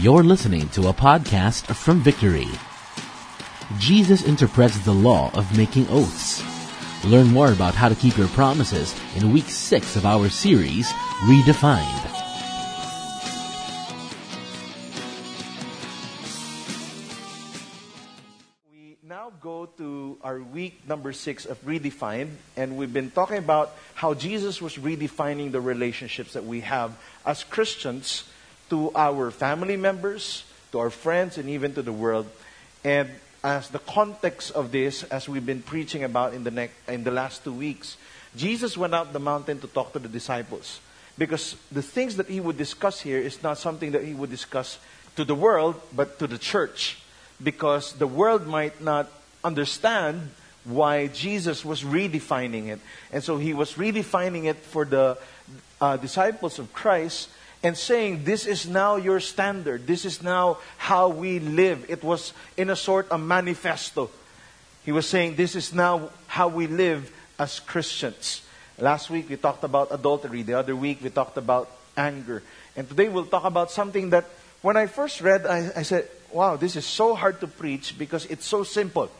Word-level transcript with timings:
You're 0.00 0.24
listening 0.24 0.70
to 0.70 0.88
a 0.88 0.92
podcast 0.94 1.76
from 1.76 2.00
Victory. 2.00 2.48
Jesus 3.78 4.24
interprets 4.24 4.78
the 4.78 4.92
law 4.92 5.30
of 5.34 5.54
making 5.54 5.86
oaths. 5.90 6.42
Learn 7.04 7.26
more 7.26 7.52
about 7.52 7.74
how 7.74 7.90
to 7.90 7.94
keep 7.94 8.16
your 8.16 8.28
promises 8.28 8.94
in 9.16 9.34
week 9.34 9.44
six 9.50 9.94
of 9.94 10.06
our 10.06 10.30
series, 10.30 10.88
Redefined. 11.28 12.08
We 18.72 18.96
now 19.06 19.30
go 19.42 19.66
to 19.76 20.16
our 20.22 20.40
week 20.40 20.88
number 20.88 21.12
six 21.12 21.44
of 21.44 21.62
Redefined, 21.66 22.30
and 22.56 22.78
we've 22.78 22.94
been 22.94 23.10
talking 23.10 23.36
about 23.36 23.76
how 23.92 24.14
Jesus 24.14 24.62
was 24.62 24.76
redefining 24.78 25.52
the 25.52 25.60
relationships 25.60 26.32
that 26.32 26.46
we 26.46 26.60
have 26.62 26.96
as 27.26 27.44
Christians 27.44 28.24
to 28.72 28.90
our 28.94 29.30
family 29.30 29.76
members, 29.76 30.44
to 30.72 30.78
our 30.78 30.88
friends, 30.88 31.36
and 31.36 31.46
even 31.50 31.74
to 31.74 31.82
the 31.82 31.92
world. 31.92 32.24
And 32.82 33.10
as 33.44 33.68
the 33.68 33.80
context 33.80 34.50
of 34.52 34.72
this, 34.72 35.02
as 35.12 35.28
we've 35.28 35.44
been 35.44 35.60
preaching 35.60 36.04
about 36.04 36.32
in 36.32 36.42
the, 36.42 36.50
next, 36.50 36.72
in 36.88 37.04
the 37.04 37.10
last 37.10 37.44
two 37.44 37.52
weeks, 37.52 37.98
Jesus 38.34 38.74
went 38.78 38.94
out 38.94 39.12
the 39.12 39.20
mountain 39.20 39.60
to 39.60 39.66
talk 39.66 39.92
to 39.92 39.98
the 39.98 40.08
disciples. 40.08 40.80
Because 41.18 41.54
the 41.70 41.82
things 41.82 42.16
that 42.16 42.28
he 42.28 42.40
would 42.40 42.56
discuss 42.56 43.02
here 43.02 43.18
is 43.18 43.42
not 43.42 43.58
something 43.58 43.92
that 43.92 44.04
he 44.04 44.14
would 44.14 44.30
discuss 44.30 44.78
to 45.16 45.24
the 45.26 45.34
world, 45.34 45.78
but 45.94 46.18
to 46.20 46.26
the 46.26 46.38
church. 46.38 46.96
Because 47.42 47.92
the 47.92 48.06
world 48.06 48.46
might 48.46 48.80
not 48.80 49.06
understand 49.44 50.30
why 50.64 51.08
Jesus 51.08 51.62
was 51.62 51.82
redefining 51.82 52.68
it. 52.68 52.80
And 53.12 53.22
so 53.22 53.36
he 53.36 53.52
was 53.52 53.74
redefining 53.74 54.46
it 54.46 54.56
for 54.56 54.86
the 54.86 55.18
uh, 55.78 55.98
disciples 55.98 56.58
of 56.58 56.72
Christ 56.72 57.28
and 57.62 57.76
saying, 57.76 58.24
This 58.24 58.46
is 58.46 58.66
now 58.66 58.96
your 58.96 59.20
standard. 59.20 59.86
This 59.86 60.04
is 60.04 60.22
now 60.22 60.58
how 60.76 61.08
we 61.08 61.38
live. 61.38 61.86
It 61.88 62.02
was, 62.02 62.32
in 62.56 62.70
a 62.70 62.76
sort, 62.76 63.08
a 63.10 63.18
manifesto. 63.18 64.10
He 64.84 64.92
was 64.92 65.08
saying, 65.08 65.36
This 65.36 65.54
is 65.54 65.72
now 65.72 66.10
how 66.26 66.48
we 66.48 66.66
live 66.66 67.12
as 67.38 67.60
Christians. 67.60 68.42
Last 68.78 69.10
week 69.10 69.28
we 69.28 69.36
talked 69.36 69.64
about 69.64 69.88
adultery. 69.92 70.42
The 70.42 70.54
other 70.54 70.74
week 70.74 71.00
we 71.02 71.10
talked 71.10 71.36
about 71.36 71.70
anger. 71.96 72.42
And 72.76 72.88
today 72.88 73.08
we'll 73.08 73.26
talk 73.26 73.44
about 73.44 73.70
something 73.70 74.10
that 74.10 74.24
when 74.62 74.76
I 74.76 74.86
first 74.86 75.20
read, 75.20 75.46
I, 75.46 75.70
I 75.76 75.82
said, 75.82 76.08
Wow, 76.32 76.56
this 76.56 76.76
is 76.76 76.86
so 76.86 77.14
hard 77.14 77.40
to 77.40 77.46
preach 77.46 77.98
because 77.98 78.24
it's 78.26 78.46
so 78.46 78.64
simple. 78.64 79.10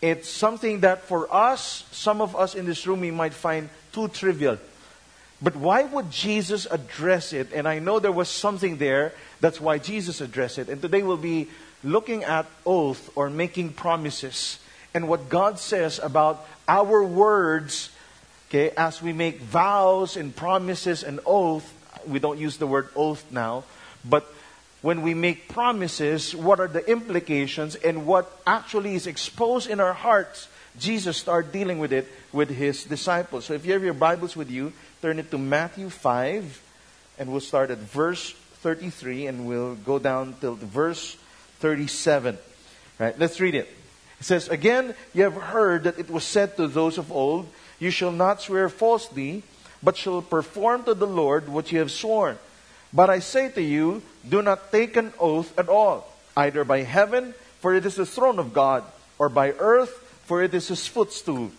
It's 0.00 0.30
something 0.30 0.80
that 0.80 1.02
for 1.02 1.32
us, 1.34 1.84
some 1.92 2.22
of 2.22 2.34
us 2.34 2.54
in 2.54 2.64
this 2.64 2.86
room, 2.86 3.00
we 3.00 3.10
might 3.10 3.34
find 3.34 3.68
too 3.92 4.08
trivial. 4.08 4.56
But 5.42 5.56
why 5.56 5.84
would 5.84 6.10
Jesus 6.10 6.66
address 6.66 7.32
it? 7.32 7.52
And 7.52 7.66
I 7.66 7.78
know 7.78 7.98
there 7.98 8.12
was 8.12 8.28
something 8.28 8.76
there. 8.76 9.12
That's 9.40 9.60
why 9.60 9.78
Jesus 9.78 10.20
addressed 10.20 10.58
it. 10.58 10.68
And 10.68 10.82
today 10.82 11.02
we'll 11.02 11.16
be 11.16 11.48
looking 11.82 12.24
at 12.24 12.46
oath 12.66 13.10
or 13.16 13.30
making 13.30 13.72
promises 13.72 14.58
and 14.92 15.08
what 15.08 15.28
God 15.28 15.58
says 15.58 15.98
about 15.98 16.46
our 16.68 17.02
words, 17.04 17.90
okay, 18.48 18.70
as 18.76 19.00
we 19.00 19.12
make 19.12 19.40
vows 19.40 20.16
and 20.16 20.34
promises 20.34 21.02
and 21.02 21.20
oath. 21.24 21.72
We 22.06 22.18
don't 22.18 22.38
use 22.38 22.56
the 22.56 22.66
word 22.66 22.88
oath 22.96 23.24
now, 23.30 23.64
but 24.04 24.26
when 24.82 25.02
we 25.02 25.14
make 25.14 25.48
promises, 25.48 26.34
what 26.34 26.60
are 26.60 26.68
the 26.68 26.84
implications 26.90 27.74
and 27.74 28.06
what 28.06 28.30
actually 28.46 28.94
is 28.94 29.06
exposed 29.06 29.68
in 29.68 29.78
our 29.78 29.92
hearts? 29.92 30.48
Jesus 30.78 31.18
started 31.18 31.52
dealing 31.52 31.78
with 31.78 31.92
it 31.92 32.08
with 32.32 32.48
his 32.48 32.84
disciples. 32.84 33.44
So 33.44 33.54
if 33.54 33.66
you 33.66 33.74
have 33.74 33.82
your 33.82 33.92
Bibles 33.92 34.34
with 34.34 34.50
you, 34.50 34.72
turn 35.02 35.18
it 35.18 35.30
to 35.30 35.38
Matthew 35.38 35.88
5, 35.88 36.62
and 37.18 37.30
we'll 37.30 37.40
start 37.40 37.70
at 37.70 37.78
verse 37.78 38.32
33, 38.60 39.26
and 39.26 39.46
we'll 39.46 39.74
go 39.74 39.98
down 39.98 40.34
till 40.40 40.54
verse 40.54 41.16
37. 41.60 42.36
Right? 42.98 43.18
Let's 43.18 43.40
read 43.40 43.54
it. 43.54 43.68
It 44.20 44.24
says, 44.24 44.48
Again, 44.48 44.94
you 45.14 45.24
have 45.24 45.34
heard 45.34 45.84
that 45.84 45.98
it 45.98 46.10
was 46.10 46.24
said 46.24 46.56
to 46.56 46.68
those 46.68 46.98
of 46.98 47.10
old, 47.10 47.48
You 47.78 47.90
shall 47.90 48.12
not 48.12 48.42
swear 48.42 48.68
falsely, 48.68 49.42
but 49.82 49.96
shall 49.96 50.20
perform 50.20 50.84
to 50.84 50.94
the 50.94 51.06
Lord 51.06 51.48
what 51.48 51.72
you 51.72 51.78
have 51.78 51.90
sworn. 51.90 52.38
But 52.92 53.08
I 53.08 53.20
say 53.20 53.48
to 53.50 53.62
you, 53.62 54.02
do 54.28 54.42
not 54.42 54.70
take 54.70 54.96
an 54.96 55.12
oath 55.18 55.56
at 55.58 55.68
all, 55.68 56.12
either 56.36 56.64
by 56.64 56.82
heaven, 56.82 57.34
for 57.60 57.74
it 57.74 57.86
is 57.86 57.96
the 57.96 58.04
throne 58.04 58.38
of 58.38 58.52
God, 58.52 58.84
or 59.18 59.28
by 59.28 59.52
earth, 59.52 59.90
for 60.24 60.42
it 60.42 60.52
is 60.52 60.68
his 60.68 60.86
footstool, 60.86 61.52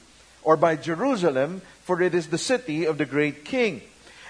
or 0.43 0.57
by 0.57 0.75
Jerusalem, 0.75 1.61
for 1.83 2.01
it 2.01 2.13
is 2.13 2.27
the 2.27 2.37
city 2.37 2.85
of 2.85 2.97
the 2.97 3.05
great 3.05 3.45
king. 3.45 3.81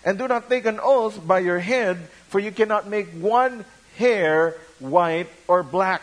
And 0.03 0.17
do 0.17 0.27
not 0.27 0.49
take 0.49 0.66
an 0.66 0.79
oath 0.81 1.25
by 1.25 1.39
your 1.39 1.59
head, 1.59 1.97
for 2.27 2.39
you 2.39 2.51
cannot 2.51 2.88
make 2.88 3.09
one 3.11 3.66
hair 3.97 4.55
white 4.79 5.29
or 5.47 5.63
black. 5.63 6.01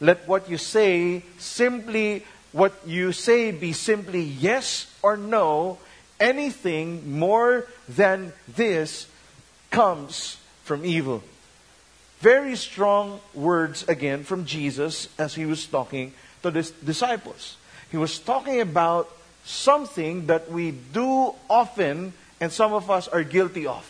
Let 0.00 0.28
what 0.28 0.48
you 0.48 0.58
say 0.58 1.24
simply, 1.38 2.24
what 2.52 2.72
you 2.86 3.12
say 3.12 3.50
be 3.50 3.72
simply 3.72 4.22
yes 4.22 4.86
or 5.02 5.16
no. 5.16 5.78
Anything 6.20 7.18
more 7.18 7.66
than 7.88 8.32
this 8.46 9.06
comes 9.70 10.36
from 10.64 10.84
evil. 10.84 11.22
Very 12.20 12.56
strong 12.56 13.20
words 13.34 13.84
again 13.88 14.24
from 14.24 14.44
Jesus 14.44 15.08
as 15.18 15.34
he 15.34 15.46
was 15.46 15.66
talking 15.66 16.12
to 16.42 16.50
the 16.50 16.70
disciples. 16.84 17.56
He 17.90 17.96
was 17.96 18.18
talking 18.18 18.60
about 18.60 19.10
something 19.48 20.26
that 20.26 20.50
we 20.50 20.70
do 20.70 21.34
often 21.48 22.12
and 22.40 22.52
some 22.52 22.72
of 22.72 22.90
us 22.90 23.08
are 23.08 23.24
guilty 23.24 23.66
of, 23.66 23.82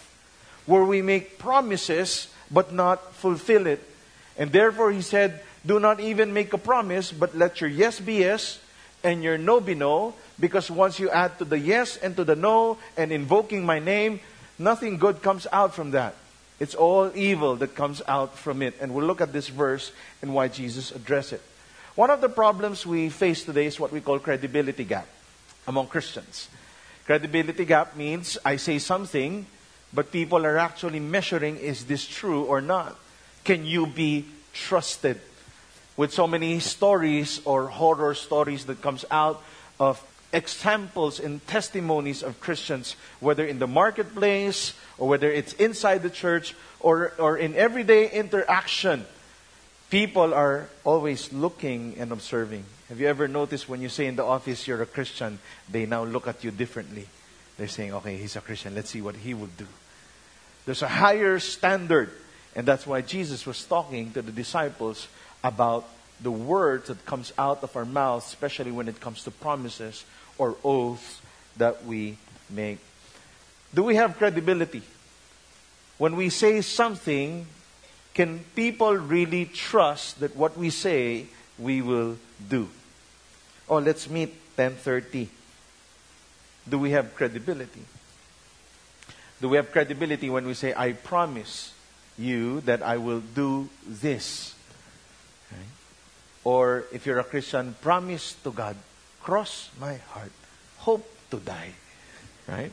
where 0.66 0.84
we 0.84 1.02
make 1.02 1.38
promises 1.38 2.28
but 2.50 2.72
not 2.72 3.14
fulfill 3.14 3.66
it. 3.66 3.82
And 4.38 4.52
therefore, 4.52 4.92
he 4.92 5.02
said, 5.02 5.40
Do 5.66 5.80
not 5.80 6.00
even 6.00 6.32
make 6.32 6.52
a 6.52 6.58
promise, 6.58 7.10
but 7.10 7.36
let 7.36 7.60
your 7.60 7.68
yes 7.68 7.98
be 7.98 8.14
yes 8.14 8.60
and 9.02 9.22
your 9.22 9.36
no 9.36 9.60
be 9.60 9.74
no, 9.74 10.14
because 10.38 10.70
once 10.70 10.98
you 10.98 11.10
add 11.10 11.38
to 11.38 11.44
the 11.44 11.58
yes 11.58 11.96
and 11.96 12.16
to 12.16 12.24
the 12.24 12.36
no 12.36 12.78
and 12.96 13.10
invoking 13.10 13.66
my 13.66 13.80
name, 13.80 14.20
nothing 14.58 14.96
good 14.96 15.22
comes 15.22 15.46
out 15.52 15.74
from 15.74 15.90
that. 15.90 16.14
It's 16.60 16.74
all 16.74 17.10
evil 17.14 17.56
that 17.56 17.74
comes 17.74 18.00
out 18.08 18.38
from 18.38 18.62
it. 18.62 18.74
And 18.80 18.94
we'll 18.94 19.06
look 19.06 19.20
at 19.20 19.32
this 19.32 19.48
verse 19.48 19.92
and 20.22 20.34
why 20.34 20.48
Jesus 20.48 20.90
addressed 20.90 21.32
it. 21.32 21.42
One 21.94 22.10
of 22.10 22.20
the 22.20 22.28
problems 22.28 22.86
we 22.86 23.08
face 23.08 23.44
today 23.44 23.66
is 23.66 23.78
what 23.78 23.92
we 23.92 24.00
call 24.00 24.18
credibility 24.20 24.84
gap 24.84 25.06
among 25.68 25.86
Christians. 25.86 26.48
Credibility 27.04 27.64
gap 27.64 27.94
means 27.94 28.38
I 28.44 28.56
say 28.56 28.78
something, 28.78 29.46
but 29.92 30.10
people 30.10 30.44
are 30.44 30.58
actually 30.58 30.98
measuring 30.98 31.58
is 31.58 31.84
this 31.84 32.06
true 32.06 32.44
or 32.44 32.60
not? 32.60 32.96
Can 33.44 33.64
you 33.64 33.86
be 33.86 34.24
trusted? 34.52 35.20
With 35.96 36.12
so 36.12 36.26
many 36.26 36.60
stories 36.60 37.40
or 37.44 37.68
horror 37.68 38.14
stories 38.14 38.64
that 38.66 38.80
comes 38.80 39.04
out 39.10 39.42
of 39.78 40.02
examples 40.32 41.18
and 41.20 41.44
testimonies 41.46 42.22
of 42.22 42.40
Christians, 42.40 42.96
whether 43.20 43.44
in 43.44 43.58
the 43.58 43.66
marketplace 43.66 44.74
or 44.96 45.08
whether 45.08 45.30
it's 45.30 45.52
inside 45.54 46.02
the 46.02 46.10
church 46.10 46.54
or, 46.80 47.12
or 47.18 47.36
in 47.36 47.54
everyday 47.56 48.10
interaction, 48.10 49.06
people 49.90 50.32
are 50.34 50.68
always 50.84 51.32
looking 51.32 51.96
and 51.98 52.12
observing. 52.12 52.64
Have 52.88 53.00
you 53.00 53.06
ever 53.06 53.28
noticed 53.28 53.68
when 53.68 53.82
you 53.82 53.90
say 53.90 54.06
in 54.06 54.16
the 54.16 54.24
office 54.24 54.66
you're 54.66 54.80
a 54.80 54.86
Christian, 54.86 55.38
they 55.70 55.84
now 55.84 56.04
look 56.04 56.26
at 56.26 56.42
you 56.42 56.50
differently? 56.50 57.06
They're 57.58 57.68
saying, 57.68 57.92
okay, 57.92 58.16
he's 58.16 58.36
a 58.36 58.40
Christian, 58.40 58.74
let's 58.74 58.88
see 58.88 59.02
what 59.02 59.16
he 59.16 59.34
will 59.34 59.50
do. 59.58 59.66
There's 60.64 60.82
a 60.82 60.88
higher 60.88 61.38
standard. 61.38 62.10
And 62.56 62.66
that's 62.66 62.86
why 62.86 63.02
Jesus 63.02 63.44
was 63.44 63.62
talking 63.64 64.12
to 64.12 64.22
the 64.22 64.32
disciples 64.32 65.08
about 65.44 65.86
the 66.20 66.30
words 66.30 66.88
that 66.88 67.04
comes 67.04 67.32
out 67.38 67.62
of 67.62 67.76
our 67.76 67.84
mouths, 67.84 68.26
especially 68.26 68.70
when 68.70 68.88
it 68.88 69.00
comes 69.00 69.22
to 69.24 69.30
promises 69.30 70.04
or 70.38 70.56
oaths 70.64 71.20
that 71.58 71.84
we 71.84 72.16
make. 72.48 72.78
Do 73.74 73.82
we 73.82 73.96
have 73.96 74.16
credibility? 74.16 74.82
When 75.98 76.16
we 76.16 76.30
say 76.30 76.62
something, 76.62 77.46
can 78.14 78.40
people 78.56 78.96
really 78.96 79.44
trust 79.44 80.20
that 80.20 80.34
what 80.36 80.56
we 80.56 80.70
say 80.70 81.26
we 81.58 81.82
will 81.82 82.16
do? 82.48 82.68
Oh, 83.68 83.78
let's 83.78 84.08
meet 84.08 84.34
10:30. 84.56 85.28
Do 86.68 86.78
we 86.78 86.90
have 86.92 87.14
credibility? 87.14 87.84
Do 89.40 89.48
we 89.48 89.56
have 89.56 89.70
credibility 89.70 90.28
when 90.28 90.46
we 90.46 90.54
say 90.54 90.74
I 90.74 90.92
promise 90.92 91.72
you 92.18 92.60
that 92.62 92.82
I 92.82 92.96
will 92.96 93.20
do 93.20 93.68
this? 93.86 94.54
Or 96.44 96.84
if 96.92 97.04
you're 97.04 97.18
a 97.18 97.24
Christian, 97.24 97.76
promise 97.82 98.34
to 98.42 98.50
God, 98.50 98.76
cross 99.20 99.68
my 99.78 99.96
heart, 99.96 100.32
hope 100.78 101.04
to 101.30 101.36
die. 101.36 101.72
Right? 102.46 102.72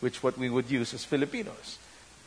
Which 0.00 0.22
what 0.22 0.38
we 0.38 0.48
would 0.48 0.70
use 0.70 0.94
as 0.94 1.04
Filipinos. 1.04 1.78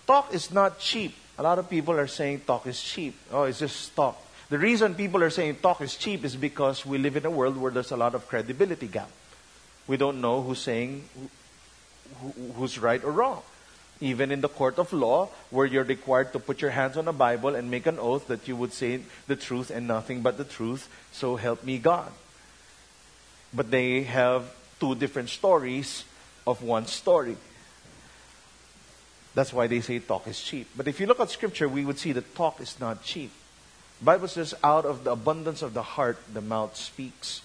Talk 0.05 0.33
is 0.33 0.51
not 0.51 0.79
cheap. 0.79 1.15
A 1.37 1.43
lot 1.43 1.57
of 1.57 1.69
people 1.69 1.97
are 1.97 2.07
saying 2.07 2.41
talk 2.41 2.67
is 2.67 2.81
cheap. 2.81 3.15
Oh, 3.31 3.43
it's 3.43 3.59
just 3.59 3.95
talk. 3.95 4.19
The 4.49 4.57
reason 4.57 4.95
people 4.95 5.21
are 5.23 5.29
saying 5.29 5.57
talk 5.57 5.81
is 5.81 5.95
cheap 5.95 6.25
is 6.25 6.35
because 6.35 6.85
we 6.85 6.97
live 6.97 7.15
in 7.15 7.25
a 7.25 7.29
world 7.29 7.57
where 7.57 7.71
there's 7.71 7.91
a 7.91 7.97
lot 7.97 8.15
of 8.15 8.27
credibility 8.27 8.87
gap. 8.87 9.09
We 9.87 9.97
don't 9.97 10.21
know 10.21 10.41
who's 10.41 10.59
saying 10.59 11.07
who's 12.55 12.79
right 12.79 13.03
or 13.03 13.11
wrong. 13.11 13.43
even 14.01 14.31
in 14.31 14.41
the 14.41 14.49
court 14.49 14.79
of 14.79 14.93
law, 14.93 15.29
where 15.49 15.65
you're 15.65 15.83
required 15.83 16.31
to 16.33 16.39
put 16.39 16.61
your 16.61 16.71
hands 16.71 16.95
on 16.95 17.07
a 17.07 17.13
Bible 17.13 17.55
and 17.55 17.69
make 17.69 17.85
an 17.85 17.99
oath 17.99 18.27
that 18.27 18.47
you 18.47 18.55
would 18.55 18.71
say 18.71 19.01
the 19.27 19.35
truth 19.35 19.69
and 19.69 19.87
nothing 19.87 20.21
but 20.21 20.37
the 20.37 20.43
truth, 20.43 20.89
so 21.11 21.35
help 21.35 21.63
me 21.63 21.77
God. 21.77 22.11
But 23.53 23.71
they 23.71 24.03
have 24.03 24.53
two 24.79 24.95
different 24.95 25.29
stories 25.29 26.05
of 26.47 26.63
one 26.63 26.85
story. 26.85 27.35
That's 29.35 29.51
why 29.51 29.67
they 29.67 29.81
say 29.81 29.99
talk 29.99 30.27
is 30.27 30.41
cheap. 30.41 30.67
But 30.75 30.87
if 30.87 30.99
you 30.99 31.05
look 31.05 31.19
at 31.19 31.29
scripture, 31.29 31.67
we 31.67 31.83
would 31.83 31.99
see 31.99 32.13
that 32.13 32.35
talk 32.35 32.61
is 32.61 32.79
not 32.79 33.03
cheap. 33.03 33.31
Bible 34.01 34.27
says, 34.27 34.53
out 34.63 34.85
of 34.85 35.03
the 35.03 35.11
abundance 35.11 35.61
of 35.61 35.73
the 35.73 35.83
heart, 35.83 36.17
the 36.33 36.41
mouth 36.41 36.75
speaks. 36.75 37.41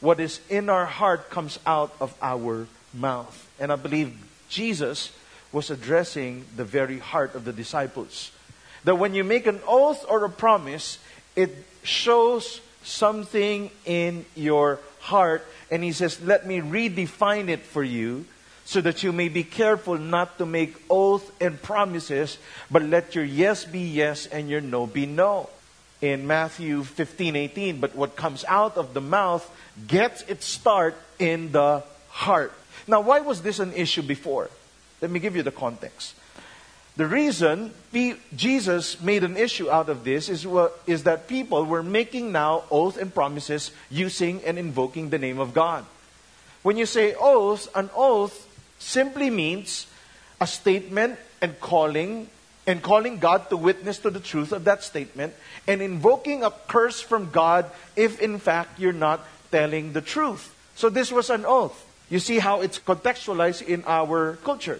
What 0.00 0.20
is 0.20 0.40
in 0.48 0.68
our 0.68 0.86
heart 0.86 1.30
comes 1.30 1.58
out 1.66 1.94
of 2.00 2.14
our 2.20 2.66
mouth. 2.92 3.48
And 3.58 3.72
I 3.72 3.76
believe 3.76 4.16
Jesus 4.48 5.10
was 5.52 5.70
addressing 5.70 6.44
the 6.56 6.64
very 6.64 6.98
heart 6.98 7.34
of 7.34 7.44
the 7.44 7.52
disciples. 7.52 8.30
That 8.84 8.96
when 8.96 9.14
you 9.14 9.24
make 9.24 9.46
an 9.46 9.60
oath 9.66 10.04
or 10.08 10.24
a 10.24 10.30
promise, 10.30 10.98
it 11.36 11.50
shows 11.82 12.60
something 12.82 13.70
in 13.84 14.24
your 14.34 14.78
heart. 15.00 15.46
And 15.70 15.82
he 15.82 15.92
says, 15.92 16.20
Let 16.20 16.46
me 16.46 16.60
redefine 16.60 17.48
it 17.48 17.60
for 17.60 17.82
you 17.82 18.24
so 18.64 18.80
that 18.80 19.02
you 19.02 19.12
may 19.12 19.28
be 19.28 19.42
careful 19.42 19.98
not 19.98 20.38
to 20.38 20.46
make 20.46 20.76
oath 20.88 21.30
and 21.40 21.60
promises, 21.60 22.38
but 22.70 22.82
let 22.82 23.14
your 23.14 23.24
yes 23.24 23.64
be 23.64 23.80
yes 23.80 24.26
and 24.26 24.48
your 24.48 24.60
no 24.60 24.86
be 24.86 25.06
no. 25.06 25.48
In 26.00 26.26
Matthew 26.26 26.82
15, 26.82 27.36
18, 27.36 27.80
but 27.80 27.94
what 27.94 28.16
comes 28.16 28.44
out 28.46 28.76
of 28.76 28.94
the 28.94 29.00
mouth 29.00 29.48
gets 29.86 30.22
its 30.22 30.46
start 30.46 30.96
in 31.18 31.52
the 31.52 31.82
heart. 32.08 32.52
Now, 32.86 33.02
why 33.02 33.20
was 33.20 33.42
this 33.42 33.58
an 33.58 33.72
issue 33.74 34.02
before? 34.02 34.50
Let 35.02 35.10
me 35.10 35.20
give 35.20 35.36
you 35.36 35.42
the 35.42 35.52
context. 35.52 36.14
The 36.96 37.06
reason 37.06 37.72
Jesus 38.34 39.00
made 39.00 39.24
an 39.24 39.36
issue 39.36 39.70
out 39.70 39.88
of 39.88 40.04
this 40.04 40.28
is, 40.28 40.46
is 40.86 41.04
that 41.04 41.28
people 41.28 41.64
were 41.64 41.82
making 41.82 42.32
now 42.32 42.64
oath 42.70 42.96
and 42.96 43.14
promises 43.14 43.70
using 43.90 44.42
and 44.44 44.58
invoking 44.58 45.10
the 45.10 45.18
name 45.18 45.38
of 45.38 45.54
God. 45.54 45.86
When 46.62 46.76
you 46.76 46.84
say 46.84 47.14
oath, 47.14 47.68
an 47.74 47.90
oath 47.94 48.46
simply 48.78 49.30
means 49.30 49.86
a 50.40 50.46
statement 50.46 51.18
and 51.40 51.58
calling 51.60 52.28
and 52.70 52.80
calling 52.80 53.18
God 53.18 53.50
to 53.50 53.56
witness 53.56 53.98
to 53.98 54.10
the 54.10 54.22
truth 54.22 54.52
of 54.52 54.62
that 54.62 54.84
statement 54.84 55.34
and 55.66 55.82
invoking 55.82 56.44
a 56.44 56.54
curse 56.70 57.00
from 57.00 57.34
God 57.34 57.66
if 57.96 58.22
in 58.22 58.38
fact 58.38 58.78
you're 58.78 58.94
not 58.94 59.26
telling 59.50 59.92
the 59.92 60.00
truth. 60.00 60.54
So 60.76 60.88
this 60.88 61.10
was 61.10 61.30
an 61.30 61.42
oath. 61.44 61.74
You 62.08 62.20
see 62.20 62.38
how 62.38 62.60
it's 62.60 62.78
contextualized 62.78 63.66
in 63.66 63.82
our 63.90 64.38
culture. 64.46 64.78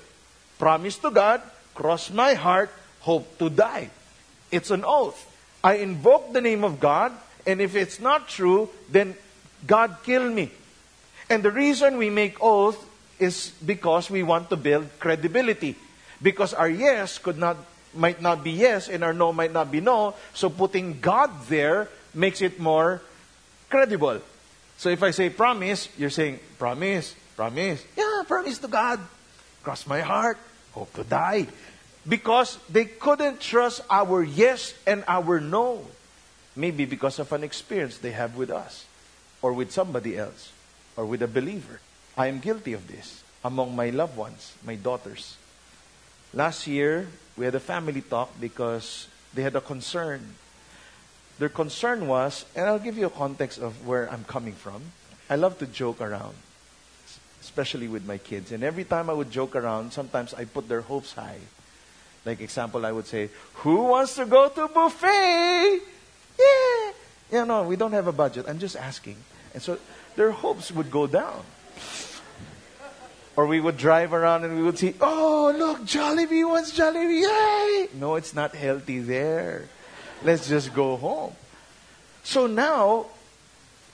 Promise 0.60 0.98
to 0.98 1.10
God, 1.10 1.42
cross 1.74 2.10
my 2.14 2.34
heart, 2.34 2.70
hope 3.00 3.26
to 3.42 3.50
die. 3.50 3.90
It's 4.52 4.70
an 4.70 4.84
oath. 4.86 5.18
I 5.64 5.82
invoke 5.82 6.32
the 6.32 6.40
name 6.40 6.62
of 6.62 6.78
God, 6.78 7.10
and 7.44 7.60
if 7.60 7.74
it's 7.74 7.98
not 7.98 8.28
true, 8.28 8.70
then 8.88 9.16
God 9.66 9.96
kill 10.04 10.30
me. 10.30 10.52
And 11.28 11.42
the 11.42 11.50
reason 11.50 11.98
we 11.98 12.08
make 12.08 12.38
oath 12.40 12.78
is 13.18 13.50
because 13.66 14.10
we 14.10 14.22
want 14.22 14.48
to 14.50 14.56
build 14.56 14.86
credibility. 15.00 15.74
Because 16.22 16.54
our 16.54 16.68
yes 16.68 17.18
could 17.18 17.38
not 17.38 17.56
might 17.94 18.20
not 18.20 18.44
be 18.44 18.52
yes 18.52 18.88
and 18.88 19.02
our 19.04 19.12
no 19.12 19.32
might 19.32 19.52
not 19.52 19.70
be 19.70 19.80
no. 19.80 20.14
So 20.34 20.50
putting 20.50 21.00
God 21.00 21.30
there 21.48 21.88
makes 22.14 22.42
it 22.42 22.58
more 22.58 23.02
credible. 23.68 24.20
So 24.78 24.88
if 24.88 25.02
I 25.02 25.10
say 25.10 25.30
promise, 25.30 25.88
you're 25.98 26.10
saying 26.10 26.40
promise, 26.58 27.14
promise. 27.36 27.84
Yeah, 27.96 28.22
promise 28.26 28.58
to 28.58 28.68
God. 28.68 29.00
Cross 29.62 29.86
my 29.86 30.00
heart 30.00 30.38
hope 30.72 30.92
to 30.94 31.04
die. 31.04 31.46
Because 32.08 32.58
they 32.68 32.86
couldn't 32.86 33.40
trust 33.40 33.82
our 33.90 34.22
yes 34.22 34.74
and 34.86 35.04
our 35.06 35.40
no. 35.40 35.84
Maybe 36.56 36.84
because 36.84 37.18
of 37.18 37.32
an 37.32 37.44
experience 37.44 37.98
they 37.98 38.10
have 38.10 38.36
with 38.36 38.50
us, 38.50 38.84
or 39.40 39.52
with 39.52 39.70
somebody 39.70 40.18
else, 40.18 40.52
or 40.96 41.06
with 41.06 41.22
a 41.22 41.28
believer. 41.28 41.80
I 42.16 42.26
am 42.26 42.40
guilty 42.40 42.72
of 42.72 42.88
this 42.88 43.22
among 43.44 43.76
my 43.76 43.90
loved 43.90 44.16
ones, 44.16 44.52
my 44.64 44.74
daughters. 44.74 45.36
Last 46.34 46.66
year, 46.66 47.08
we 47.40 47.46
had 47.46 47.56
a 47.56 47.60
family 47.60 48.02
talk 48.02 48.28
because 48.38 49.08
they 49.32 49.40
had 49.40 49.56
a 49.56 49.64
concern. 49.64 50.36
Their 51.40 51.48
concern 51.48 52.06
was, 52.06 52.44
and 52.54 52.68
I'll 52.68 52.78
give 52.78 52.98
you 52.98 53.06
a 53.06 53.16
context 53.16 53.58
of 53.58 53.86
where 53.86 54.12
I'm 54.12 54.24
coming 54.24 54.52
from. 54.52 54.92
I 55.30 55.36
love 55.36 55.58
to 55.58 55.66
joke 55.66 56.00
around 56.00 56.36
especially 57.40 57.88
with 57.88 58.06
my 58.06 58.18
kids. 58.18 58.52
And 58.52 58.62
every 58.62 58.84
time 58.84 59.10
I 59.10 59.12
would 59.12 59.30
joke 59.30 59.56
around, 59.56 59.92
sometimes 59.92 60.34
I 60.34 60.44
put 60.44 60.68
their 60.68 60.82
hopes 60.82 61.14
high. 61.14 61.40
Like 62.24 62.40
example, 62.40 62.84
I 62.84 62.92
would 62.92 63.06
say, 63.06 63.30
"Who 63.64 63.90
wants 63.90 64.14
to 64.16 64.26
go 64.26 64.48
to 64.48 64.68
buffet?" 64.68 65.80
Yeah, 66.38 66.92
yeah. 67.32 67.44
No, 67.44 67.64
we 67.64 67.76
don't 67.76 67.92
have 67.92 68.06
a 68.06 68.12
budget. 68.12 68.44
I'm 68.46 68.60
just 68.60 68.76
asking, 68.76 69.16
and 69.54 69.62
so 69.62 69.78
their 70.16 70.30
hopes 70.30 70.70
would 70.70 70.90
go 70.90 71.06
down. 71.06 71.42
Or 73.36 73.46
we 73.46 73.58
would 73.58 73.78
drive 73.78 74.12
around 74.12 74.44
and 74.44 74.54
we 74.54 74.62
would 74.62 74.76
see, 74.76 74.94
"Oh, 75.00 75.29
Oh, 75.50 75.58
look, 75.58 75.82
Jollibee 75.82 76.46
wants 76.46 76.70
Jollibee!" 76.70 77.26
Yay! 77.26 77.88
No, 77.98 78.14
it's 78.14 78.34
not 78.34 78.54
healthy 78.54 79.00
there. 79.00 79.66
Let's 80.22 80.46
just 80.46 80.72
go 80.72 80.96
home. 80.96 81.34
So 82.22 82.46
now, 82.46 83.06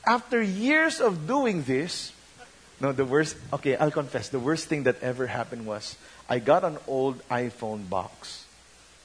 after 0.04 0.42
years 0.42 1.00
of 1.00 1.26
doing 1.26 1.62
this, 1.62 2.12
no, 2.78 2.92
the 2.92 3.06
worst, 3.06 3.36
okay, 3.54 3.76
I'll 3.76 3.90
confess, 3.90 4.28
the 4.28 4.38
worst 4.38 4.68
thing 4.68 4.82
that 4.84 5.00
ever 5.00 5.26
happened 5.26 5.64
was 5.64 5.96
I 6.28 6.40
got 6.40 6.64
an 6.64 6.76
old 6.86 7.26
iPhone 7.30 7.88
box. 7.88 8.44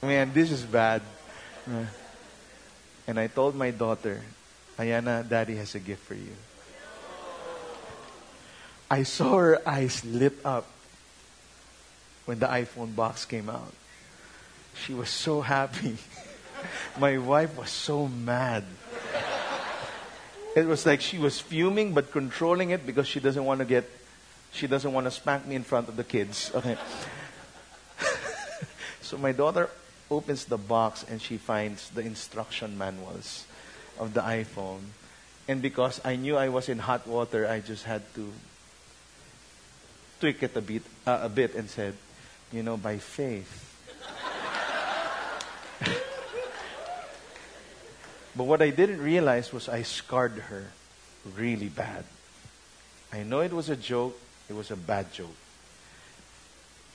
Man, 0.02 0.34
this 0.34 0.50
is 0.50 0.62
bad. 0.62 1.00
And 3.06 3.18
I 3.18 3.28
told 3.28 3.54
my 3.54 3.70
daughter, 3.70 4.20
Ayana, 4.76 5.26
daddy 5.26 5.56
has 5.56 5.74
a 5.74 5.80
gift 5.80 6.04
for 6.04 6.14
you. 6.14 6.36
I 8.90 9.04
saw 9.04 9.38
her 9.38 9.56
eyes 9.66 10.04
lit 10.04 10.36
up 10.44 10.66
when 12.24 12.38
the 12.38 12.46
iPhone 12.46 12.94
box 12.94 13.24
came 13.24 13.50
out. 13.50 13.72
She 14.74 14.94
was 14.94 15.10
so 15.10 15.40
happy. 15.40 15.96
my 16.98 17.18
wife 17.18 17.56
was 17.56 17.70
so 17.70 18.08
mad. 18.08 18.64
It 20.54 20.66
was 20.66 20.84
like 20.84 21.00
she 21.00 21.18
was 21.18 21.40
fuming 21.40 21.94
but 21.94 22.12
controlling 22.12 22.70
it 22.70 22.86
because 22.86 23.08
she 23.08 23.20
doesn't 23.20 23.44
want 23.44 23.60
to 23.60 23.64
get, 23.64 23.88
she 24.52 24.66
doesn't 24.66 24.92
want 24.92 25.06
to 25.06 25.10
spank 25.10 25.46
me 25.46 25.54
in 25.54 25.64
front 25.64 25.88
of 25.88 25.96
the 25.96 26.04
kids. 26.04 26.50
Okay. 26.54 26.76
so 29.00 29.16
my 29.16 29.32
daughter 29.32 29.70
opens 30.10 30.44
the 30.44 30.58
box 30.58 31.04
and 31.08 31.22
she 31.22 31.38
finds 31.38 31.88
the 31.90 32.02
instruction 32.02 32.76
manuals 32.76 33.46
of 33.98 34.12
the 34.12 34.20
iPhone. 34.20 34.80
And 35.48 35.62
because 35.62 36.00
I 36.04 36.16
knew 36.16 36.36
I 36.36 36.50
was 36.50 36.68
in 36.68 36.78
hot 36.78 37.06
water, 37.06 37.48
I 37.48 37.60
just 37.60 37.84
had 37.84 38.02
to 38.14 38.30
tweak 40.20 40.42
it 40.42 40.54
a 40.54 40.60
bit, 40.60 40.82
uh, 41.06 41.20
a 41.22 41.28
bit 41.28 41.54
and 41.54 41.68
said, 41.68 41.94
you 42.52 42.62
know, 42.62 42.76
by 42.76 42.98
faith, 42.98 43.72
But 48.34 48.44
what 48.44 48.62
I 48.62 48.70
didn't 48.70 49.00
realize 49.02 49.52
was 49.52 49.68
I 49.68 49.82
scarred 49.82 50.32
her 50.48 50.64
really 51.36 51.68
bad. 51.68 52.04
I 53.12 53.24
know 53.24 53.40
it 53.40 53.52
was 53.52 53.68
a 53.68 53.76
joke, 53.76 54.18
it 54.48 54.54
was 54.54 54.70
a 54.70 54.76
bad 54.76 55.12
joke. 55.12 55.36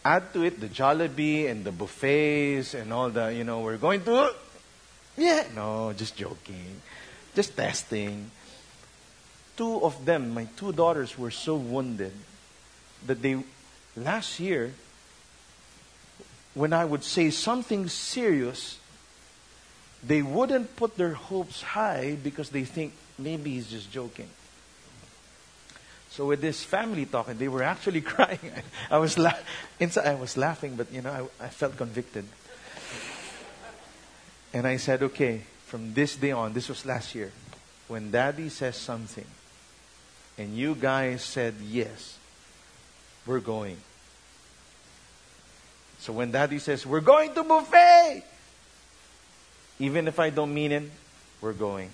Add 0.04 0.34
to 0.34 0.44
it 0.44 0.60
the 0.60 0.68
Jollibee 0.68 1.50
and 1.50 1.64
the 1.64 1.72
buffets 1.72 2.74
and 2.74 2.92
all 2.92 3.10
the, 3.10 3.34
you 3.34 3.44
know, 3.44 3.62
we're 3.62 3.78
going 3.78 4.04
to. 4.06 4.34
Yeah, 5.16 5.44
no, 5.54 5.94
just 5.94 6.16
joking. 6.16 6.82
Just 7.36 7.56
testing. 7.56 8.32
Two 9.56 9.84
of 9.84 10.06
them, 10.06 10.34
my 10.34 10.48
two 10.58 10.72
daughters, 10.72 11.18
were 11.18 11.32
so 11.32 11.56
wounded 11.56 12.14
that 13.06 13.22
they, 13.22 13.38
last 13.96 14.40
year, 14.40 14.74
when 16.58 16.74
I 16.74 16.86
would 16.86 17.04
say 17.04 17.30
something 17.30 17.88
serious, 17.88 18.80
they 20.04 20.24
wouldn't 20.24 20.76
put 20.76 20.98
their 20.98 21.14
hopes 21.14 21.62
high 21.62 22.18
because 22.22 22.50
they 22.50 22.64
think 22.64 22.94
maybe 23.20 23.52
he's 23.52 23.70
just 23.70 23.92
joking. 23.92 24.28
So 26.10 26.26
with 26.26 26.42
this 26.42 26.64
family 26.64 27.06
talking, 27.06 27.38
they 27.38 27.48
were 27.48 27.62
actually 27.62 28.02
crying. 28.14 28.40
I 28.90 28.98
was 28.98 29.20
la- 29.20 29.38
inside. 29.80 30.08
I 30.08 30.16
was 30.16 30.36
laughing, 30.36 30.76
but 30.76 30.92
you 30.92 31.04
know, 31.04 31.30
I, 31.40 31.46
I 31.46 31.50
felt 31.50 31.78
convicted. 31.78 32.26
And 34.52 34.66
I 34.66 34.78
said, 34.78 35.04
okay, 35.04 35.42
from 35.68 35.94
this 35.94 36.16
day 36.16 36.32
on, 36.32 36.54
this 36.54 36.70
was 36.70 36.88
last 36.88 37.14
year, 37.14 37.32
when 37.88 38.10
Daddy 38.10 38.50
says 38.50 38.78
something, 38.78 39.26
and 40.40 40.58
you 40.58 40.74
guys 40.74 41.22
said 41.22 41.54
yes, 41.62 42.18
we're 43.28 43.42
going. 43.42 43.78
So 46.00 46.14
when 46.14 46.32
Daddy 46.32 46.60
says 46.60 46.86
we're 46.86 47.02
going 47.02 47.34
to 47.34 47.44
buffet, 47.44 48.24
even 49.80 50.08
if 50.08 50.20
I 50.20 50.30
don't 50.30 50.54
mean 50.54 50.72
it, 50.72 50.84
we're 51.42 51.54
going. 51.54 51.90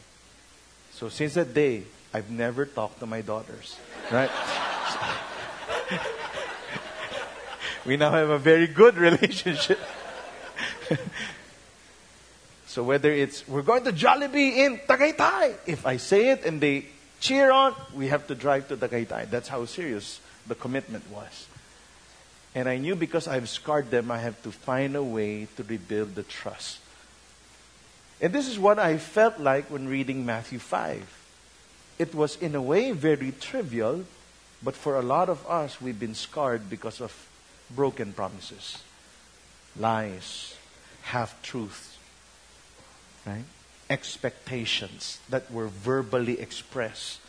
So 0.93 1.09
since 1.09 1.33
that 1.33 1.53
day, 1.53 1.83
I've 2.13 2.29
never 2.29 2.65
talked 2.65 2.99
to 2.99 3.05
my 3.05 3.21
daughters. 3.21 3.77
Right? 4.11 4.29
we 7.85 7.97
now 7.97 8.11
have 8.11 8.29
a 8.29 8.37
very 8.37 8.67
good 8.67 8.97
relationship. 9.09 9.79
so 12.67 12.83
whether 12.83 13.11
it's 13.11 13.47
we're 13.47 13.63
going 13.63 13.83
to 13.85 13.91
Jollibee 13.91 14.57
in 14.57 14.77
Tagaytay, 14.79 15.55
if 15.65 15.85
I 15.85 15.97
say 15.97 16.29
it 16.29 16.45
and 16.45 16.61
they 16.61 16.85
cheer 17.19 17.51
on, 17.51 17.73
we 17.93 18.07
have 18.07 18.27
to 18.27 18.35
drive 18.35 18.67
to 18.67 18.77
Tagaytay. 18.77 19.29
That's 19.29 19.47
how 19.47 19.65
serious 19.65 20.19
the 20.47 20.55
commitment 20.55 21.09
was. 21.09 21.47
And 22.55 22.69
I 22.69 22.77
knew 22.77 22.95
because 22.95 23.27
I've 23.27 23.49
scarred 23.49 23.89
them, 23.89 24.11
I 24.11 24.19
have 24.19 24.41
to 24.43 24.51
find 24.51 24.95
a 24.95 25.03
way 25.03 25.47
to 25.57 25.63
rebuild 25.63 26.15
the 26.15 26.23
trust. 26.23 26.79
And 28.21 28.31
this 28.31 28.47
is 28.47 28.59
what 28.59 28.79
I 28.79 28.97
felt 28.97 29.39
like 29.39 29.71
when 29.71 29.87
reading 29.87 30.25
Matthew 30.25 30.59
5. 30.59 31.21
It 31.99 32.13
was, 32.15 32.37
in 32.37 32.55
a 32.55 32.61
way, 32.61 32.91
very 32.91 33.31
trivial, 33.31 34.05
but 34.61 34.75
for 34.75 34.97
a 34.97 35.01
lot 35.01 35.29
of 35.29 35.45
us, 35.47 35.81
we've 35.81 35.99
been 35.99 36.15
scarred 36.15 36.69
because 36.69 37.01
of 37.01 37.13
broken 37.69 38.13
promises, 38.13 38.81
lies, 39.77 40.55
half 41.03 41.41
truths, 41.41 41.97
right? 43.25 43.43
Expectations 43.89 45.19
that 45.29 45.51
were 45.51 45.67
verbally 45.67 46.39
expressed, 46.39 47.19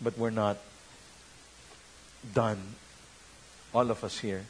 but 0.00 0.16
were 0.16 0.30
not 0.30 0.56
done. 2.34 2.74
All 3.72 3.90
of 3.90 4.02
us 4.02 4.18
here, 4.18 4.44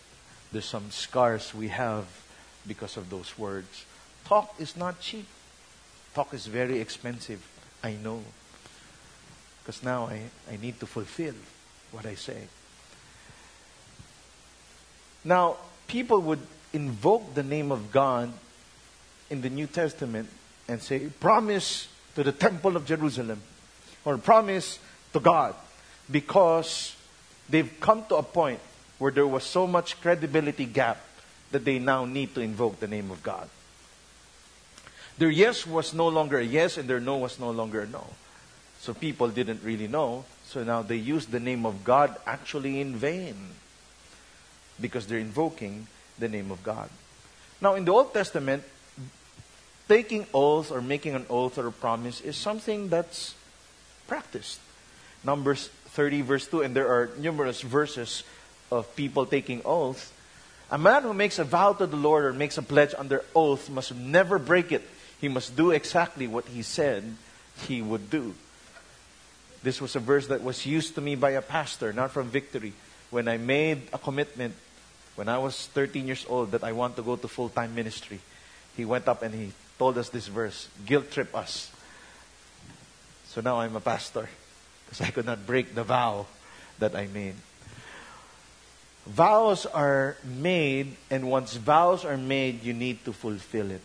there's 0.53 0.65
some 0.65 0.91
scars 0.91 1.55
we 1.55 1.69
have 1.69 2.07
because 2.67 2.97
of 2.97 3.11
those 3.11 3.39
words. 3.39 3.85
Talk 4.25 4.55
is 4.59 4.77
not 4.77 5.01
cheap. 5.01 5.27
Talk 6.15 6.33
is 6.35 6.47
very 6.47 6.81
expensive. 6.81 7.47
I 7.83 7.93
know. 7.93 8.23
Because 9.63 9.83
now 9.83 10.07
I, 10.07 10.23
I 10.51 10.57
need 10.57 10.81
to 10.81 10.87
fulfill 10.87 11.35
what 11.93 12.07
I 12.07 12.15
say. 12.15 12.49
Now, 15.25 15.57
people 15.87 16.21
would 16.23 16.41
invoke 16.73 17.35
the 17.35 17.43
name 17.43 17.71
of 17.71 17.93
God 17.93 18.33
in 19.29 19.43
the 19.43 19.51
New 19.51 19.67
Testament 19.67 20.29
and 20.67 20.83
say, 20.83 21.09
promise 21.21 21.89
to 22.15 22.23
the 22.23 22.33
temple 22.33 22.77
of 22.77 22.87
Jerusalem 22.87 23.43
or 24.05 24.17
promise 24.19 24.79
to 25.13 25.21
God 25.21 25.55
because 26.11 26.97
they've 27.49 27.71
come 27.81 28.05
to 28.09 28.17
a 28.17 28.23
point 28.23 28.61
where 29.01 29.11
there 29.11 29.27
was 29.27 29.43
so 29.43 29.67
much 29.67 30.01
credibility 30.01 30.67
gap 30.67 31.01
that 31.51 31.65
they 31.65 31.81
now 31.81 32.05
need 32.05 32.35
to 32.35 32.41
invoke 32.41 32.79
the 32.79 32.87
name 32.87 33.11
of 33.11 33.23
God. 33.23 33.49
Their 35.19 35.31
yes 35.31 35.67
was 35.67 35.93
no 35.93 36.07
longer 36.09 36.39
a 36.39 36.45
yes 36.45 36.77
and 36.77 36.89
their 36.89 37.01
no 37.01 37.17
was 37.17 37.41
no 37.41 37.51
longer 37.51 37.81
a 37.81 37.87
no. 37.87 38.07
So 38.79 38.95
people 38.95 39.29
didn't 39.29 39.63
really 39.65 39.89
know. 39.89 40.25
So 40.45 40.63
now 40.65 40.83
they 40.83 40.97
use 40.97 41.27
the 41.27 41.41
name 41.41 41.65
of 41.65 41.83
God 41.83 42.15
actually 42.27 42.81
in 42.81 42.95
vain 42.95 43.37
because 44.79 45.07
they're 45.07 45.19
invoking 45.19 45.87
the 46.19 46.29
name 46.29 46.51
of 46.51 46.63
God. 46.63 46.91
Now, 47.61 47.75
in 47.75 47.85
the 47.85 47.93
Old 47.93 48.13
Testament, 48.13 48.65
taking 49.89 50.27
oath 50.33 50.71
or 50.71 50.81
making 50.81 51.15
an 51.15 51.27
oath 51.29 51.59
or 51.59 51.67
a 51.67 51.73
promise 51.73 52.21
is 52.21 52.37
something 52.37 52.89
that's 52.89 53.35
practiced. 54.09 54.61
Numbers 55.25 55.69
30, 55.89 56.23
verse 56.23 56.47
2, 56.47 56.63
and 56.63 56.77
there 56.77 56.89
are 56.89 57.11
numerous 57.19 57.61
verses 57.61 58.25
of 58.71 58.95
people 58.97 59.27
taking 59.27 59.63
oaths. 59.65 60.13
A 60.71 60.79
man 60.79 61.03
who 61.03 61.15
makes 61.15 61.39
a 61.39 61.45
vow 61.45 61.73
to 61.73 61.87
the 61.87 61.97
Lord 61.97 62.25
or 62.25 62.33
makes 62.33 62.59
a 62.59 62.63
pledge 62.63 62.95
under 62.97 63.25
oath 63.35 63.69
must 63.69 63.95
never 63.95 64.39
break 64.39 64.73
it. 64.73 64.87
He 65.21 65.29
must 65.29 65.57
do 65.57 65.71
exactly 65.71 66.27
what 66.27 66.47
he 66.47 66.63
said 66.63 67.17
he 67.67 67.83
would 67.83 68.11
do. 68.11 68.35
This 69.63 69.81
was 69.81 69.97
a 69.97 70.01
verse 70.01 70.29
that 70.29 70.43
was 70.43 70.65
used 70.65 70.95
to 70.95 71.01
me 71.01 71.17
by 71.17 71.31
a 71.31 71.43
pastor, 71.43 71.93
not 71.93 72.13
from 72.13 72.29
victory. 72.29 72.73
When 73.11 73.29
I 73.29 73.37
made 73.37 73.83
a 73.93 73.99
commitment 73.99 74.55
when 75.21 75.29
I 75.29 75.37
was 75.37 75.67
13 75.75 76.07
years 76.07 76.25
old 76.29 76.53
that 76.53 76.65
I 76.65 76.73
want 76.73 76.97
to 76.97 77.03
go 77.03 77.15
to 77.15 77.29
full 77.29 77.51
time 77.51 77.75
ministry, 77.75 78.21
he 78.75 78.87
went 78.87 79.07
up 79.07 79.23
and 79.23 79.35
he 79.35 79.53
told 79.79 79.99
us 79.99 80.09
this 80.09 80.29
verse 80.29 80.67
guilt 80.87 81.11
trip 81.11 81.37
us. 81.37 81.71
So 83.27 83.43
now 83.43 83.61
I'm 83.61 83.77
a 83.77 83.81
pastor 83.81 84.31
because 84.87 85.03
I 85.03 85.11
could 85.11 85.27
not 85.27 85.47
break 85.47 85.75
the 85.75 85.85
vow 85.85 86.25
that 86.79 86.97
I 86.97 87.07
made. 87.07 87.35
Vows 89.07 89.67
are 89.67 90.17
made, 90.25 90.97
and 91.11 91.31
once 91.31 91.55
vows 91.57 92.05
are 92.05 92.17
made, 92.17 92.63
you 92.63 92.73
need 92.73 93.05
to 93.05 93.13
fulfill 93.13 93.71
it. 93.71 93.81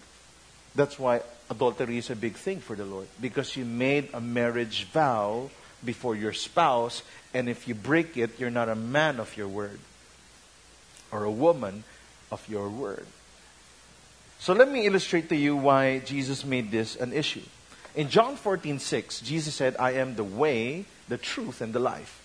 That's 0.76 1.00
why 1.00 1.22
adultery 1.50 1.98
is 1.98 2.10
a 2.10 2.16
big 2.16 2.34
thing 2.36 2.60
for 2.60 2.76
the 2.76 2.86
Lord 2.86 3.08
because 3.22 3.56
you 3.56 3.66
made 3.66 4.10
a 4.14 4.22
marriage 4.22 4.86
vow 4.86 5.50
before 5.84 6.16
your 6.16 6.34
spouse, 6.34 7.04
and 7.34 7.48
if 7.48 7.68
you 7.68 7.76
break 7.76 8.18
it, 8.18 8.40
you're 8.40 8.50
not 8.50 8.70
a 8.70 8.76
man 8.76 9.20
of 9.20 9.38
your 9.38 9.48
word 9.48 9.80
or 11.12 11.24
a 11.24 11.32
woman 11.32 11.84
of 12.32 12.48
your 12.50 12.70
word. 12.70 13.06
So 14.40 14.54
let 14.54 14.70
me 14.70 14.86
illustrate 14.86 15.30
to 15.30 15.36
you 15.36 15.56
why 15.56 16.00
Jesus 16.00 16.44
made 16.44 16.72
this 16.72 16.96
an 16.96 17.14
issue. 17.14 17.44
In 17.96 18.10
John 18.10 18.36
14, 18.36 18.80
6, 18.80 19.22
Jesus 19.22 19.56
said, 19.56 19.76
I 19.80 19.94
am 19.94 20.16
the 20.16 20.24
way, 20.24 20.86
the 21.08 21.18
truth, 21.18 21.62
and 21.62 21.72
the 21.72 21.80
life. 21.80 22.22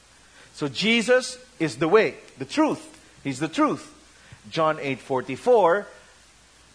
So 0.60 0.68
Jesus 0.68 1.38
is 1.58 1.76
the 1.76 1.88
way, 1.88 2.16
the 2.36 2.44
truth. 2.44 2.84
He's 3.24 3.40
the 3.40 3.48
truth. 3.48 3.90
John 4.50 4.76
8, 4.78 4.98
44, 4.98 5.86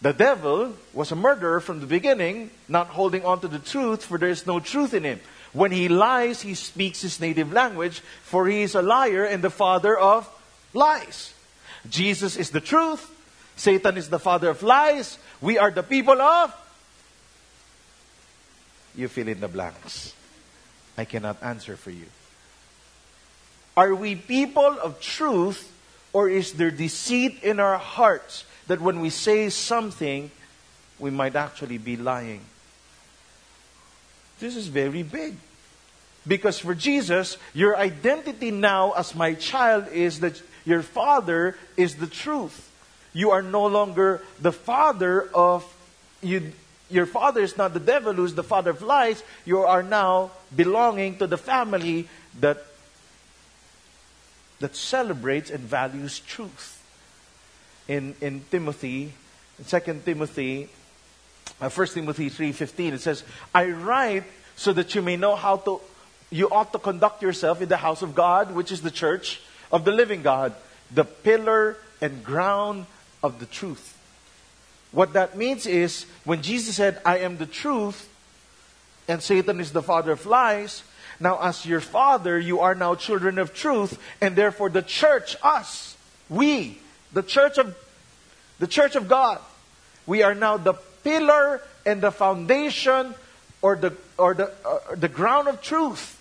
the 0.02 0.12
devil 0.12 0.74
was 0.92 1.12
a 1.12 1.14
murderer 1.14 1.60
from 1.60 1.78
the 1.78 1.86
beginning, 1.86 2.50
not 2.66 2.88
holding 2.88 3.24
on 3.24 3.38
to 3.42 3.46
the 3.46 3.60
truth, 3.60 4.04
for 4.04 4.18
there 4.18 4.28
is 4.28 4.44
no 4.44 4.58
truth 4.58 4.92
in 4.92 5.04
him. 5.04 5.20
When 5.52 5.70
he 5.70 5.88
lies, 5.88 6.42
he 6.42 6.54
speaks 6.54 7.02
his 7.02 7.20
native 7.20 7.52
language, 7.52 8.00
for 8.24 8.48
he 8.48 8.62
is 8.62 8.74
a 8.74 8.82
liar 8.82 9.24
and 9.24 9.40
the 9.40 9.50
father 9.50 9.96
of 9.96 10.28
lies. 10.74 11.32
Jesus 11.88 12.36
is 12.36 12.50
the 12.50 12.60
truth. 12.60 13.08
Satan 13.54 13.96
is 13.96 14.10
the 14.10 14.18
father 14.18 14.50
of 14.50 14.64
lies. 14.64 15.16
We 15.40 15.58
are 15.58 15.70
the 15.70 15.84
people 15.84 16.20
of. 16.20 16.52
You 18.96 19.06
fill 19.06 19.28
in 19.28 19.38
the 19.38 19.46
blanks. 19.46 20.12
I 20.98 21.04
cannot 21.04 21.40
answer 21.40 21.76
for 21.76 21.92
you. 21.92 22.06
Are 23.76 23.94
we 23.94 24.14
people 24.14 24.78
of 24.82 25.00
truth, 25.00 25.70
or 26.12 26.30
is 26.30 26.54
there 26.54 26.70
deceit 26.70 27.42
in 27.42 27.60
our 27.60 27.76
hearts 27.76 28.44
that 28.68 28.80
when 28.80 29.00
we 29.00 29.10
say 29.10 29.50
something, 29.50 30.30
we 30.98 31.10
might 31.10 31.36
actually 31.36 31.78
be 31.78 31.96
lying? 31.96 32.40
This 34.40 34.56
is 34.56 34.68
very 34.68 35.02
big. 35.02 35.36
Because 36.26 36.58
for 36.58 36.74
Jesus, 36.74 37.36
your 37.54 37.76
identity 37.76 38.50
now 38.50 38.92
as 38.92 39.14
my 39.14 39.34
child 39.34 39.88
is 39.92 40.20
that 40.20 40.42
your 40.64 40.82
father 40.82 41.56
is 41.76 41.96
the 41.96 42.06
truth. 42.06 42.70
You 43.12 43.30
are 43.30 43.42
no 43.42 43.66
longer 43.66 44.22
the 44.40 44.52
father 44.52 45.28
of 45.34 45.64
you. 46.22 46.52
Your 46.90 47.06
father 47.06 47.40
is 47.40 47.56
not 47.56 47.74
the 47.74 47.80
devil 47.80 48.12
who's 48.12 48.34
the 48.34 48.42
father 48.42 48.70
of 48.70 48.82
lies. 48.82 49.22
You 49.44 49.60
are 49.60 49.82
now 49.82 50.32
belonging 50.54 51.18
to 51.18 51.26
the 51.26 51.38
family 51.38 52.08
that 52.40 52.64
that 54.60 54.76
celebrates 54.76 55.50
and 55.50 55.60
values 55.60 56.20
truth. 56.20 56.82
In 57.88 58.14
in 58.20 58.44
Timothy, 58.50 59.12
in 59.58 59.64
2 59.64 60.02
Timothy, 60.04 60.68
uh, 61.60 61.68
1 61.68 61.94
Timothy 61.94 62.28
3:15 62.28 62.94
it 62.94 63.00
says, 63.00 63.22
"I 63.54 63.66
write 63.66 64.24
so 64.56 64.72
that 64.72 64.94
you 64.94 65.02
may 65.02 65.16
know 65.16 65.36
how 65.36 65.56
to 65.58 65.80
you 66.30 66.48
ought 66.50 66.72
to 66.72 66.78
conduct 66.78 67.22
yourself 67.22 67.62
in 67.62 67.68
the 67.68 67.76
house 67.76 68.02
of 68.02 68.14
God, 68.14 68.52
which 68.52 68.72
is 68.72 68.82
the 68.82 68.90
church 68.90 69.40
of 69.70 69.84
the 69.84 69.92
living 69.92 70.22
God, 70.22 70.54
the 70.92 71.04
pillar 71.04 71.76
and 72.00 72.24
ground 72.24 72.86
of 73.22 73.38
the 73.38 73.46
truth. 73.46 73.96
What 74.92 75.12
that 75.12 75.36
means 75.36 75.66
is 75.66 76.06
when 76.24 76.42
Jesus 76.42 76.76
said, 76.76 77.00
I 77.04 77.18
am 77.18 77.36
the 77.36 77.46
truth, 77.46 78.08
and 79.08 79.22
Satan 79.22 79.60
is 79.60 79.72
the 79.72 79.82
father 79.82 80.12
of 80.12 80.26
lies, 80.26 80.82
now 81.20 81.38
as 81.40 81.64
your 81.64 81.80
father, 81.80 82.38
you 82.38 82.60
are 82.60 82.74
now 82.74 82.94
children 82.94 83.38
of 83.38 83.54
truth, 83.54 83.98
and 84.20 84.36
therefore 84.36 84.68
the 84.68 84.82
church, 84.82 85.36
us, 85.42 85.96
we, 86.28 86.78
the 87.12 87.22
church 87.22 87.58
of 87.58 87.76
the 88.58 88.66
church 88.66 88.96
of 88.96 89.08
God, 89.08 89.38
we 90.06 90.22
are 90.22 90.34
now 90.34 90.56
the 90.56 90.74
pillar 91.04 91.60
and 91.84 92.00
the 92.00 92.10
foundation 92.10 93.14
or 93.62 93.76
the 93.76 93.92
or 94.18 94.34
the 94.34 94.52
uh, 94.64 94.94
the 94.94 95.08
ground 95.08 95.48
of 95.48 95.60
truth. 95.62 96.14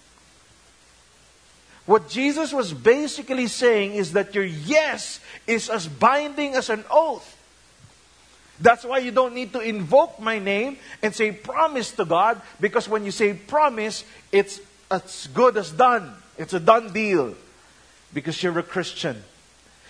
What 1.86 2.10
Jesus 2.10 2.52
was 2.52 2.74
basically 2.74 3.48
saying 3.48 3.94
is 3.94 4.14
that 4.14 4.34
your 4.34 4.44
yes 4.44 5.20
is 5.46 5.70
as 5.70 5.88
binding 5.88 6.56
as 6.56 6.70
an 6.70 6.84
oath. 6.90 7.32
That's 8.60 8.84
why 8.86 9.00
you 9.00 9.12
don't 9.12 9.36
need 9.36 9.54
to 9.54 9.60
invoke 9.60 10.20
my 10.20 10.40
name 10.40 10.78
and 11.02 11.14
say 11.14 11.32
promise 11.32 11.92
to 11.92 12.06
God, 12.06 12.42
because 12.60 12.88
when 12.90 13.06
you 13.06 13.12
say 13.12 13.34
promise, 13.34 14.04
it's 14.32 14.60
as 14.90 15.28
good 15.34 15.58
as 15.58 15.72
done. 15.72 16.14
It's 16.38 16.54
a 16.54 16.60
done 16.60 16.92
deal 16.94 17.36
because 18.14 18.42
you're 18.42 18.58
a 18.60 18.64
Christian. 18.64 19.24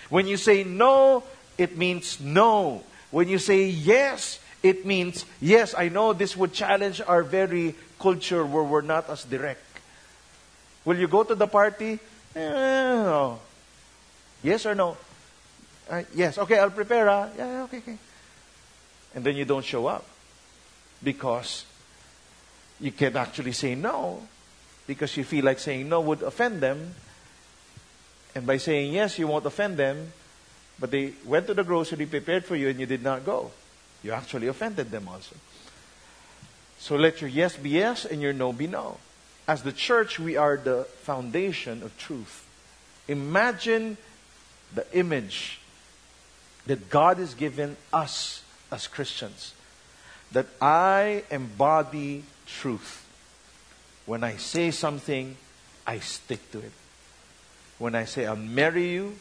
When 0.10 0.28
you 0.28 0.38
say 0.38 0.64
no, 0.64 1.24
it 1.58 1.78
means 1.78 2.20
no. 2.20 2.84
When 3.12 3.28
you 3.28 3.40
say 3.40 3.66
yes, 3.66 4.40
it 4.62 4.86
means 4.86 5.26
yes. 5.42 5.74
I 5.78 5.90
know 5.90 6.14
this 6.14 6.36
would 6.38 6.54
challenge 6.54 7.02
our 7.02 7.24
very 7.24 7.76
culture 8.00 8.46
where 8.46 8.64
we're 8.64 8.82
not 8.82 9.10
as 9.10 9.24
direct. 9.24 9.62
Will 10.84 10.98
you 10.98 11.08
go 11.08 11.24
to 11.24 11.34
the 11.34 11.48
party? 11.48 12.00
Eh, 12.36 12.50
no. 12.50 13.40
Yes 14.44 14.66
or 14.66 14.76
no? 14.76 14.98
Uh, 15.90 16.04
yes, 16.14 16.38
okay, 16.38 16.60
I'll 16.60 16.72
prepare. 16.72 17.10
Uh, 17.10 17.30
yeah, 17.38 17.64
okay, 17.64 17.78
okay. 17.78 17.98
And 19.16 19.24
then 19.24 19.36
you 19.36 19.46
don't 19.46 19.66
show 19.66 19.88
up 19.88 20.06
because 21.02 21.66
you 22.80 22.92
can 22.92 23.16
actually 23.16 23.54
say 23.54 23.76
no 23.76 24.22
because 24.88 25.16
you 25.18 25.24
feel 25.24 25.46
like 25.46 25.60
saying 25.60 25.90
no 25.90 26.02
would 26.02 26.22
offend 26.22 26.62
them. 26.62 26.94
And 28.36 28.46
by 28.46 28.58
saying 28.58 28.94
yes, 28.94 29.18
you 29.18 29.28
won't 29.28 29.46
offend 29.46 29.78
them. 29.78 30.12
But 30.80 30.92
they 30.92 31.14
went 31.26 31.48
to 31.48 31.54
the 31.54 31.64
grocery, 31.64 32.06
prepared 32.06 32.46
for 32.46 32.56
you, 32.56 32.70
and 32.70 32.80
you 32.80 32.86
did 32.86 33.02
not 33.02 33.26
go. 33.26 33.52
You 34.04 34.12
actually 34.12 34.48
offended 34.48 34.92
them 34.92 35.08
also. 35.08 35.36
So 36.78 36.96
let 36.96 37.22
your 37.22 37.30
yes 37.30 37.56
be 37.56 37.70
yes 37.72 38.06
and 38.06 38.22
your 38.22 38.34
no 38.34 38.52
be 38.52 38.68
no. 38.68 38.98
As 39.48 39.64
the 39.64 39.72
church, 39.72 40.20
we 40.20 40.38
are 40.38 40.58
the 40.58 40.84
foundation 41.04 41.82
of 41.82 41.98
truth. 41.98 42.46
Imagine 43.08 43.98
the 44.74 44.86
image 44.98 45.60
that 46.66 46.90
God 46.90 47.18
has 47.18 47.34
given 47.34 47.78
us 47.94 48.44
as 48.72 48.88
Christians. 48.88 49.54
That 50.32 50.48
I 50.60 51.24
embody 51.30 52.24
truth. 52.46 53.05
When 54.06 54.24
I 54.24 54.38
say 54.38 54.72
something, 54.72 55.36
I 55.86 56.00
stick 56.00 56.52
to 56.52 56.60
it. 56.60 56.72
When 57.78 57.96
I 57.96 58.06
say 58.06 58.26
I'll 58.26 58.36
marry 58.36 58.92
you 58.92 59.16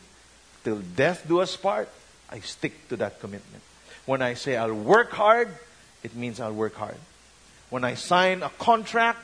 till 0.62 0.78
death 0.78 1.24
do 1.26 1.40
us 1.40 1.56
part, 1.56 1.88
I 2.30 2.40
stick 2.40 2.88
to 2.88 2.96
that 2.96 3.20
commitment. 3.20 3.62
When 4.06 4.22
I 4.22 4.34
say 4.34 4.56
I'll 4.56 4.74
work 4.74 5.10
hard, 5.12 5.48
it 6.02 6.14
means 6.14 6.40
I'll 6.40 6.52
work 6.52 6.74
hard. 6.74 6.96
When 7.70 7.84
I 7.84 7.94
sign 7.94 8.42
a 8.42 8.50
contract, 8.50 9.18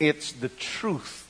it's 0.00 0.32
the 0.32 0.48
truth. 0.48 1.28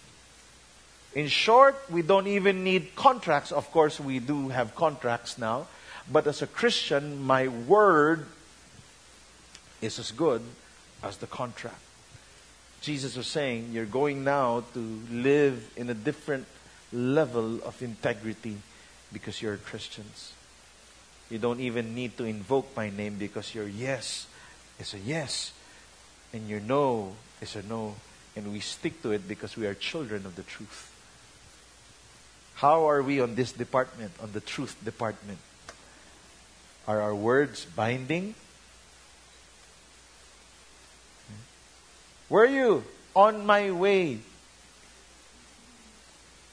In 1.14 1.28
short, 1.28 1.76
we 1.90 2.02
don't 2.02 2.26
even 2.26 2.64
need 2.64 2.96
contracts. 2.96 3.52
Of 3.52 3.70
course, 3.70 4.00
we 4.00 4.18
do 4.18 4.48
have 4.48 4.74
contracts 4.74 5.38
now. 5.38 5.66
But 6.10 6.26
as 6.26 6.42
a 6.42 6.46
Christian, 6.46 7.22
my 7.22 7.48
word 7.48 8.26
is 9.80 9.98
as 9.98 10.10
good 10.10 10.42
as 11.02 11.18
the 11.18 11.26
contract. 11.26 11.83
Jesus 12.84 13.16
was 13.16 13.26
saying, 13.26 13.70
You're 13.72 13.86
going 13.86 14.24
now 14.24 14.62
to 14.74 15.00
live 15.10 15.72
in 15.76 15.88
a 15.88 15.94
different 15.94 16.46
level 16.92 17.62
of 17.64 17.80
integrity 17.82 18.58
because 19.10 19.40
you're 19.40 19.56
Christians. 19.56 20.34
You 21.30 21.38
don't 21.38 21.60
even 21.60 21.94
need 21.94 22.18
to 22.18 22.24
invoke 22.24 22.76
my 22.76 22.90
name 22.90 23.16
because 23.18 23.54
your 23.54 23.66
yes 23.66 24.26
is 24.78 24.92
a 24.92 24.98
yes 24.98 25.52
and 26.34 26.46
your 26.46 26.60
no 26.60 27.16
is 27.40 27.56
a 27.56 27.62
no. 27.62 27.94
And 28.36 28.52
we 28.52 28.60
stick 28.60 29.02
to 29.02 29.12
it 29.12 29.26
because 29.26 29.56
we 29.56 29.66
are 29.66 29.74
children 29.74 30.26
of 30.26 30.36
the 30.36 30.42
truth. 30.42 30.92
How 32.56 32.88
are 32.88 33.02
we 33.02 33.20
on 33.20 33.34
this 33.34 33.52
department, 33.52 34.12
on 34.22 34.32
the 34.32 34.40
truth 34.40 34.76
department? 34.84 35.38
Are 36.86 37.00
our 37.00 37.14
words 37.14 37.64
binding? 37.64 38.34
Were 42.28 42.46
you 42.46 42.84
on 43.14 43.44
my 43.44 43.70
way 43.70 44.18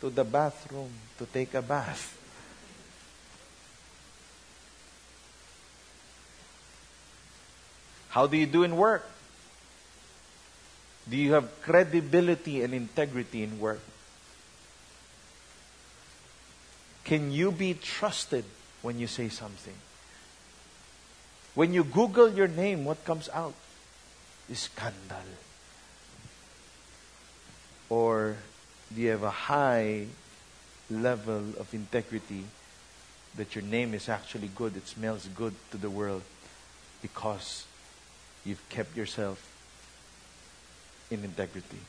to 0.02 0.10
the 0.10 0.24
bathroom 0.24 0.92
to 1.18 1.26
take 1.26 1.54
a 1.54 1.62
bath? 1.62 2.18
How 8.10 8.28
do 8.28 8.36
you 8.36 8.46
do 8.46 8.64
in 8.64 8.76
work? 8.76 9.10
Do 11.10 11.16
you 11.16 11.34
have 11.34 11.62
credibility 11.62 12.62
and 12.62 12.74
integrity 12.74 13.44
in 13.44 13.60
work? 13.60 13.82
Can 17.06 17.32
you 17.32 17.52
be 17.52 17.74
trusted 17.74 18.46
when 18.82 19.00
you 19.00 19.08
say 19.08 19.30
something? 19.30 19.74
When 21.56 21.74
you 21.74 21.84
Google 21.84 22.30
your 22.30 22.48
name, 22.48 22.86
what 22.86 23.04
comes 23.06 23.30
out? 23.34 23.54
Scandal. 24.54 25.24
Or 27.92 28.38
do 28.96 29.02
you 29.02 29.10
have 29.10 29.24
a 29.24 29.30
high 29.30 30.06
level 30.90 31.44
of 31.60 31.68
integrity 31.74 32.46
that 33.36 33.54
your 33.54 33.66
name 33.66 33.94
is 33.94 34.08
actually 34.08 34.50
good, 34.56 34.78
it 34.78 34.88
smells 34.88 35.28
good 35.36 35.54
to 35.72 35.78
the 35.78 35.90
world 35.90 36.22
because 37.02 37.66
you've 38.46 38.64
kept 38.70 38.96
yourself 38.96 39.46
in 41.12 41.26
integrity? 41.26 41.80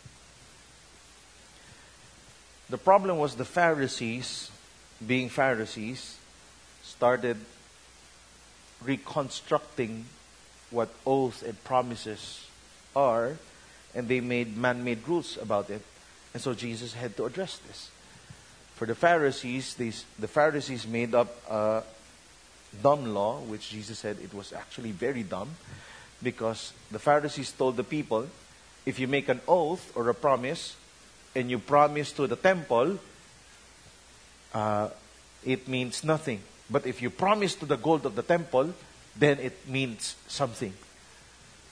The 2.68 2.78
problem 2.78 3.18
was 3.18 3.36
the 3.36 3.44
Pharisees, 3.44 4.50
being 5.06 5.28
Pharisees, 5.28 6.16
started 6.82 7.36
reconstructing 8.82 10.06
what 10.72 10.88
oaths 11.06 11.42
and 11.42 11.62
promises 11.62 12.44
are, 12.96 13.36
and 13.94 14.08
they 14.08 14.20
made 14.20 14.56
man 14.56 14.82
made 14.82 15.06
rules 15.06 15.38
about 15.40 15.70
it. 15.70 15.82
And 16.32 16.42
so 16.42 16.54
Jesus 16.54 16.94
had 16.94 17.16
to 17.16 17.26
address 17.26 17.58
this. 17.58 17.90
For 18.74 18.86
the 18.86 18.94
Pharisees, 18.94 19.74
these, 19.74 20.04
the 20.18 20.28
Pharisees 20.28 20.86
made 20.86 21.14
up 21.14 21.28
a 21.50 21.82
dumb 22.82 23.14
law, 23.14 23.38
which 23.40 23.70
Jesus 23.70 23.98
said 23.98 24.16
it 24.22 24.32
was 24.34 24.52
actually 24.52 24.92
very 24.92 25.22
dumb, 25.22 25.50
because 26.22 26.72
the 26.90 26.98
Pharisees 26.98 27.52
told 27.52 27.76
the 27.76 27.84
people 27.84 28.26
if 28.84 28.98
you 28.98 29.06
make 29.06 29.28
an 29.28 29.40
oath 29.46 29.92
or 29.94 30.08
a 30.08 30.14
promise, 30.14 30.76
and 31.34 31.50
you 31.50 31.58
promise 31.58 32.12
to 32.12 32.26
the 32.26 32.36
temple, 32.36 32.98
uh, 34.52 34.88
it 35.44 35.68
means 35.68 36.04
nothing. 36.04 36.40
But 36.68 36.86
if 36.86 37.00
you 37.00 37.10
promise 37.10 37.54
to 37.56 37.66
the 37.66 37.76
gold 37.76 38.06
of 38.06 38.16
the 38.16 38.22
temple, 38.22 38.74
then 39.16 39.38
it 39.38 39.68
means 39.68 40.16
something. 40.28 40.72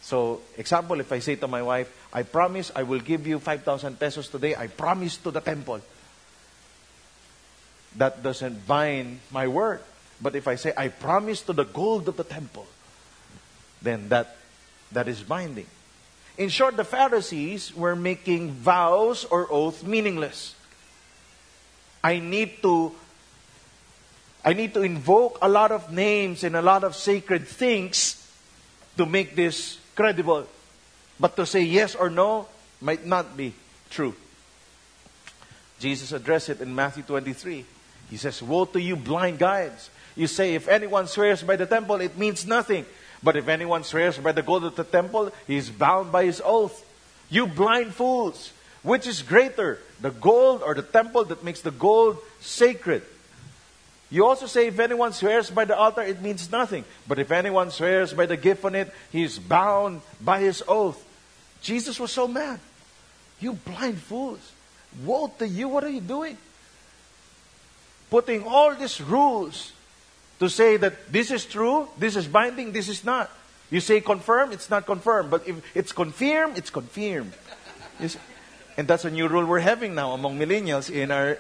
So, 0.02 0.40
example, 0.56 1.00
if 1.00 1.12
I 1.12 1.18
say 1.18 1.36
to 1.36 1.48
my 1.48 1.62
wife, 1.62 1.99
I 2.12 2.22
promise 2.22 2.72
I 2.74 2.82
will 2.82 3.00
give 3.00 3.26
you 3.26 3.38
5,000 3.38 3.98
pesos 3.98 4.28
today, 4.28 4.54
I 4.56 4.66
promise 4.66 5.16
to 5.18 5.30
the 5.30 5.40
temple. 5.40 5.80
That 7.96 8.22
doesn't 8.22 8.66
bind 8.66 9.20
my 9.30 9.48
word. 9.48 9.80
But 10.20 10.36
if 10.36 10.46
I 10.46 10.56
say, 10.56 10.72
I 10.76 10.88
promise 10.88 11.42
to 11.42 11.52
the 11.52 11.64
gold 11.64 12.08
of 12.08 12.16
the 12.16 12.24
temple, 12.24 12.66
then 13.80 14.08
that, 14.10 14.36
that 14.92 15.08
is 15.08 15.22
binding. 15.22 15.66
In 16.36 16.48
short, 16.48 16.76
the 16.76 16.84
Pharisees 16.84 17.74
were 17.74 17.96
making 17.96 18.52
vows 18.52 19.24
or 19.24 19.46
oaths 19.50 19.82
meaningless. 19.82 20.54
I 22.02 22.18
need 22.18 22.62
to 22.62 22.92
I 24.42 24.54
need 24.54 24.72
to 24.72 24.82
invoke 24.82 25.38
a 25.42 25.48
lot 25.48 25.70
of 25.70 25.92
names 25.92 26.44
and 26.44 26.56
a 26.56 26.62
lot 26.62 26.82
of 26.82 26.96
sacred 26.96 27.46
things 27.46 28.16
to 28.96 29.04
make 29.04 29.36
this 29.36 29.78
credible. 29.94 30.46
But 31.20 31.36
to 31.36 31.44
say 31.44 31.62
yes 31.62 31.94
or 31.94 32.08
no 32.08 32.48
might 32.80 33.04
not 33.04 33.36
be 33.36 33.52
true. 33.90 34.14
Jesus 35.78 36.12
addressed 36.12 36.48
it 36.48 36.60
in 36.60 36.74
Matthew 36.74 37.02
23. 37.02 37.64
He 38.08 38.16
says, 38.16 38.42
Woe 38.42 38.64
to 38.64 38.80
you, 38.80 38.96
blind 38.96 39.38
guides! 39.38 39.90
You 40.16 40.26
say, 40.26 40.54
if 40.54 40.66
anyone 40.66 41.06
swears 41.06 41.42
by 41.42 41.56
the 41.56 41.66
temple, 41.66 42.00
it 42.00 42.18
means 42.18 42.46
nothing. 42.46 42.84
But 43.22 43.36
if 43.36 43.48
anyone 43.48 43.84
swears 43.84 44.18
by 44.18 44.32
the 44.32 44.42
gold 44.42 44.64
of 44.64 44.76
the 44.76 44.84
temple, 44.84 45.30
he 45.46 45.56
is 45.56 45.70
bound 45.70 46.10
by 46.10 46.24
his 46.24 46.42
oath. 46.44 46.84
You 47.28 47.46
blind 47.46 47.94
fools! 47.94 48.52
Which 48.82 49.06
is 49.06 49.22
greater, 49.22 49.78
the 50.00 50.10
gold 50.10 50.62
or 50.64 50.74
the 50.74 50.82
temple 50.82 51.24
that 51.24 51.44
makes 51.44 51.60
the 51.60 51.70
gold 51.70 52.16
sacred? 52.40 53.02
You 54.10 54.26
also 54.26 54.46
say, 54.46 54.66
if 54.66 54.78
anyone 54.78 55.12
swears 55.12 55.50
by 55.50 55.66
the 55.66 55.76
altar, 55.76 56.02
it 56.02 56.20
means 56.20 56.50
nothing. 56.50 56.84
But 57.06 57.18
if 57.18 57.30
anyone 57.30 57.70
swears 57.70 58.12
by 58.12 58.26
the 58.26 58.36
gift 58.36 58.64
on 58.64 58.74
it, 58.74 58.92
he 59.12 59.22
is 59.22 59.38
bound 59.38 60.00
by 60.20 60.40
his 60.40 60.64
oath. 60.66 61.06
Jesus 61.60 61.98
was 62.00 62.12
so 62.12 62.26
mad. 62.26 62.58
You 63.40 63.54
blind 63.54 63.98
fools. 63.98 64.52
Woe 65.04 65.32
to 65.38 65.46
you, 65.46 65.68
what 65.68 65.84
are 65.84 65.90
you 65.90 66.00
doing? 66.00 66.36
Putting 68.10 68.44
all 68.44 68.74
these 68.74 69.00
rules 69.00 69.72
to 70.40 70.48
say 70.48 70.76
that 70.78 71.12
this 71.12 71.30
is 71.30 71.44
true, 71.46 71.88
this 71.96 72.16
is 72.16 72.26
binding, 72.26 72.72
this 72.72 72.88
is 72.88 73.04
not. 73.04 73.30
You 73.70 73.80
say 73.80 74.00
confirm, 74.00 74.52
it's 74.52 74.68
not 74.68 74.84
confirmed. 74.84 75.30
But 75.30 75.46
if 75.46 75.62
it's 75.76 75.92
confirmed, 75.92 76.58
it's 76.58 76.70
confirmed. 76.70 77.32
And 78.76 78.88
that's 78.88 79.04
a 79.04 79.10
new 79.10 79.28
rule 79.28 79.44
we're 79.44 79.60
having 79.60 79.94
now 79.94 80.12
among 80.12 80.38
millennials 80.38 80.90
in 80.90 81.10
our, 81.10 81.38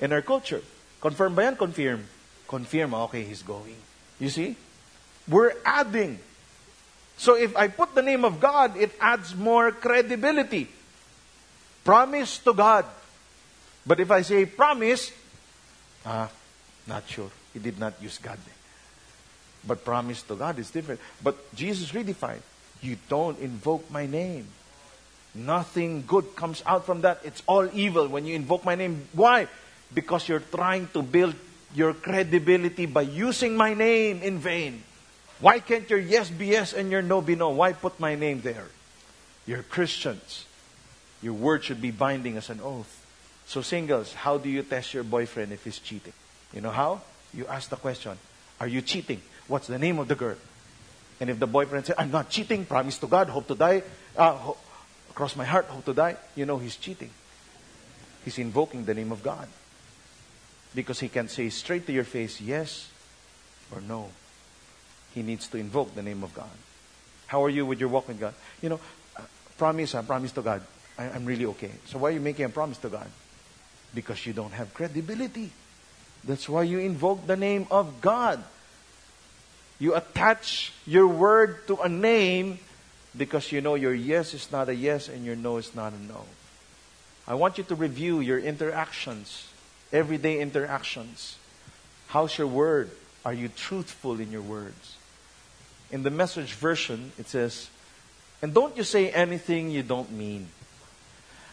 in 0.00 0.12
our 0.12 0.20
culture. 0.20 0.60
Confirm 1.00 1.34
ba 1.34 1.42
yan? 1.42 1.56
Confirm. 1.56 2.04
Confirm, 2.46 2.94
okay, 2.94 3.24
he's 3.24 3.42
going. 3.42 3.76
You 4.20 4.28
see? 4.28 4.56
We're 5.26 5.54
adding. 5.64 6.18
So 7.22 7.38
if 7.38 7.54
I 7.54 7.68
put 7.68 7.94
the 7.94 8.02
name 8.02 8.24
of 8.24 8.40
God, 8.42 8.74
it 8.76 8.90
adds 8.98 9.34
more 9.38 9.70
credibility. 9.70 10.66
Promise 11.84 12.38
to 12.38 12.52
God. 12.52 12.84
But 13.86 14.00
if 14.00 14.10
I 14.10 14.22
say 14.22 14.46
promise, 14.46 15.12
ah, 16.04 16.26
not 16.86 17.06
sure. 17.06 17.30
He 17.54 17.60
did 17.62 17.78
not 17.78 17.94
use 18.02 18.18
God. 18.18 18.38
But 19.62 19.84
promise 19.84 20.22
to 20.26 20.34
God 20.34 20.58
is 20.58 20.70
different. 20.70 20.98
But 21.22 21.54
Jesus 21.54 21.92
redefined. 21.92 22.42
You 22.82 22.98
don't 23.08 23.38
invoke 23.38 23.86
my 23.90 24.06
name. 24.06 24.48
Nothing 25.34 26.02
good 26.02 26.34
comes 26.34 26.62
out 26.66 26.86
from 26.86 27.02
that. 27.02 27.20
It's 27.22 27.42
all 27.46 27.70
evil 27.72 28.08
when 28.08 28.26
you 28.26 28.34
invoke 28.34 28.64
my 28.64 28.74
name. 28.74 29.06
Why? 29.12 29.46
because 29.94 30.28
you're 30.28 30.40
trying 30.40 30.88
to 30.92 31.02
build 31.02 31.34
your 31.74 31.94
credibility 31.94 32.86
by 32.86 33.02
using 33.02 33.56
my 33.56 33.74
name 33.74 34.22
in 34.22 34.38
vain. 34.38 34.82
Why 35.42 35.58
can't 35.58 35.90
your 35.90 35.98
yes 35.98 36.30
be 36.30 36.46
yes 36.46 36.72
and 36.72 36.88
your 36.88 37.02
no 37.02 37.20
be 37.20 37.34
no? 37.34 37.50
Why 37.50 37.72
put 37.72 37.98
my 37.98 38.14
name 38.14 38.42
there? 38.42 38.68
You're 39.44 39.64
Christians. 39.64 40.46
Your 41.20 41.32
word 41.34 41.64
should 41.64 41.82
be 41.82 41.90
binding 41.90 42.36
as 42.36 42.48
an 42.48 42.60
oath. 42.62 43.04
So, 43.46 43.60
singles, 43.60 44.14
how 44.14 44.38
do 44.38 44.48
you 44.48 44.62
test 44.62 44.94
your 44.94 45.02
boyfriend 45.02 45.52
if 45.52 45.64
he's 45.64 45.80
cheating? 45.80 46.12
You 46.54 46.60
know 46.60 46.70
how? 46.70 47.00
You 47.34 47.48
ask 47.48 47.68
the 47.68 47.76
question 47.76 48.16
Are 48.60 48.68
you 48.68 48.82
cheating? 48.82 49.20
What's 49.48 49.66
the 49.66 49.80
name 49.80 49.98
of 49.98 50.06
the 50.06 50.14
girl? 50.14 50.36
And 51.18 51.28
if 51.28 51.40
the 51.40 51.48
boyfriend 51.48 51.86
says, 51.86 51.96
I'm 51.98 52.12
not 52.12 52.30
cheating, 52.30 52.64
promise 52.64 52.98
to 52.98 53.08
God, 53.08 53.28
hope 53.28 53.48
to 53.48 53.56
die, 53.56 53.82
uh, 54.16 54.32
ho- 54.34 54.56
cross 55.12 55.34
my 55.34 55.44
heart, 55.44 55.66
hope 55.66 55.84
to 55.86 55.94
die, 55.94 56.16
you 56.36 56.46
know 56.46 56.58
he's 56.58 56.76
cheating. 56.76 57.10
He's 58.24 58.38
invoking 58.38 58.84
the 58.84 58.94
name 58.94 59.10
of 59.10 59.24
God. 59.24 59.48
Because 60.72 61.00
he 61.00 61.08
can 61.08 61.26
say 61.26 61.48
straight 61.48 61.84
to 61.86 61.92
your 61.92 62.04
face, 62.04 62.40
yes 62.40 62.88
or 63.74 63.80
no. 63.80 64.08
He 65.14 65.22
needs 65.22 65.48
to 65.48 65.58
invoke 65.58 65.94
the 65.94 66.02
name 66.02 66.22
of 66.22 66.34
God. 66.34 66.50
How 67.26 67.44
are 67.44 67.50
you 67.50 67.64
with 67.64 67.80
your 67.80 67.88
walk 67.88 68.08
with 68.08 68.20
God? 68.20 68.34
You 68.60 68.70
know, 68.70 68.80
uh, 69.16 69.22
promise, 69.56 69.94
I 69.94 70.02
promise 70.02 70.32
to 70.32 70.42
God, 70.42 70.62
I, 70.98 71.04
I'm 71.04 71.24
really 71.24 71.46
okay. 71.46 71.70
So 71.86 71.98
why 71.98 72.10
are 72.10 72.12
you 72.12 72.20
making 72.20 72.44
a 72.44 72.48
promise 72.48 72.78
to 72.78 72.88
God? 72.88 73.08
Because 73.94 74.24
you 74.26 74.32
don't 74.32 74.52
have 74.52 74.74
credibility. 74.74 75.50
That's 76.24 76.48
why 76.48 76.64
you 76.64 76.78
invoke 76.78 77.26
the 77.26 77.36
name 77.36 77.66
of 77.70 78.00
God. 78.00 78.42
You 79.78 79.94
attach 79.94 80.72
your 80.86 81.08
word 81.08 81.66
to 81.66 81.76
a 81.78 81.88
name 81.88 82.58
because 83.16 83.50
you 83.50 83.60
know 83.60 83.74
your 83.74 83.94
yes 83.94 84.32
is 84.32 84.50
not 84.52 84.68
a 84.68 84.74
yes 84.74 85.08
and 85.08 85.24
your 85.24 85.36
no 85.36 85.56
is 85.56 85.74
not 85.74 85.92
a 85.92 86.02
no. 86.02 86.24
I 87.26 87.34
want 87.34 87.58
you 87.58 87.64
to 87.64 87.74
review 87.74 88.20
your 88.20 88.38
interactions, 88.38 89.48
everyday 89.92 90.40
interactions. 90.40 91.36
How's 92.08 92.36
your 92.36 92.46
word? 92.46 92.90
Are 93.24 93.32
you 93.32 93.48
truthful 93.48 94.20
in 94.20 94.32
your 94.32 94.42
words? 94.42 94.96
In 95.92 96.02
the 96.02 96.10
message 96.10 96.54
version, 96.54 97.12
it 97.18 97.28
says, 97.28 97.68
and 98.40 98.52
don't 98.52 98.76
you 98.76 98.82
say 98.82 99.10
anything 99.10 99.70
you 99.70 99.82
don't 99.82 100.10
mean. 100.10 100.48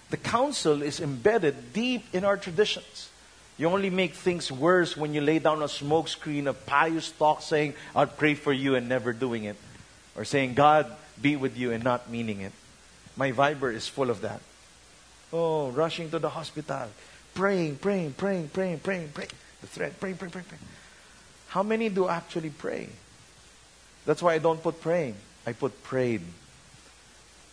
The 0.10 0.18
counsel 0.18 0.82
is 0.82 1.00
embedded 1.00 1.74
deep 1.74 2.04
in 2.14 2.24
our 2.24 2.38
traditions. 2.38 3.10
You 3.58 3.68
only 3.68 3.90
make 3.90 4.14
things 4.16 4.52
worse 4.52 4.96
when 4.96 5.14
you 5.14 5.22
lay 5.22 5.40
down 5.40 5.62
a 5.62 5.66
smokescreen 5.66 6.48
of 6.48 6.66
pious 6.66 7.12
talk 7.12 7.42
saying, 7.42 7.76
I'll 7.94 8.08
pray 8.08 8.34
for 8.34 8.54
you 8.54 8.76
and 8.76 8.88
never 8.88 9.14
doing 9.14 9.44
it. 9.44 9.58
Or 10.16 10.24
saying, 10.24 10.54
God 10.56 10.90
be 11.22 11.36
with 11.36 11.58
you 11.58 11.72
and 11.72 11.84
not 11.84 12.10
meaning 12.10 12.40
it. 12.40 12.54
My 13.18 13.34
Viber 13.34 13.74
is 13.74 13.88
full 13.88 14.10
of 14.10 14.22
that. 14.22 14.40
Oh, 15.32 15.70
rushing 15.70 16.10
to 16.12 16.20
the 16.20 16.30
hospital, 16.30 16.88
praying, 17.36 17.76
praying, 17.78 18.14
praying, 18.14 18.50
praying, 18.50 18.80
praying, 18.80 19.10
praying. 19.10 19.32
The 19.62 19.68
thread, 19.68 20.00
praying, 20.00 20.16
praying, 20.16 20.32
praying, 20.32 20.48
praying. 20.48 20.64
How 21.50 21.62
many 21.62 21.90
do 21.90 22.08
actually 22.08 22.50
pray? 22.50 22.90
That's 24.10 24.24
why 24.24 24.34
I 24.34 24.40
don't 24.40 24.58
put 24.58 24.82
praying. 24.82 25.14
I 25.46 25.54
put 25.54 25.84
prayed. 25.84 26.24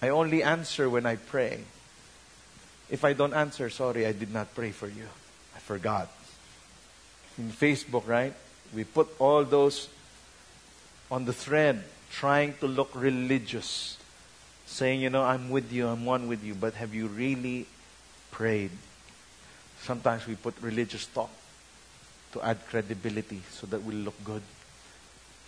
I 0.00 0.08
only 0.08 0.42
answer 0.42 0.88
when 0.88 1.04
I 1.04 1.16
pray. 1.16 1.60
If 2.88 3.04
I 3.04 3.12
don't 3.12 3.34
answer, 3.34 3.68
sorry, 3.68 4.06
I 4.06 4.12
did 4.12 4.32
not 4.32 4.54
pray 4.54 4.70
for 4.70 4.88
you. 4.88 5.04
I 5.54 5.58
forgot. 5.58 6.08
In 7.36 7.50
Facebook, 7.50 8.08
right? 8.08 8.32
We 8.74 8.84
put 8.84 9.06
all 9.18 9.44
those 9.44 9.90
on 11.10 11.26
the 11.26 11.34
thread 11.34 11.84
trying 12.10 12.54
to 12.60 12.66
look 12.66 12.88
religious. 12.94 13.98
Saying, 14.64 15.02
you 15.02 15.10
know, 15.10 15.24
I'm 15.24 15.50
with 15.50 15.70
you, 15.70 15.86
I'm 15.86 16.06
one 16.06 16.26
with 16.26 16.42
you, 16.42 16.54
but 16.54 16.72
have 16.80 16.94
you 16.94 17.08
really 17.08 17.66
prayed? 18.30 18.70
Sometimes 19.82 20.26
we 20.26 20.36
put 20.36 20.54
religious 20.62 21.04
talk 21.04 21.28
to 22.32 22.40
add 22.40 22.66
credibility 22.66 23.42
so 23.50 23.66
that 23.66 23.84
we 23.84 23.92
look 23.92 24.16
good. 24.24 24.40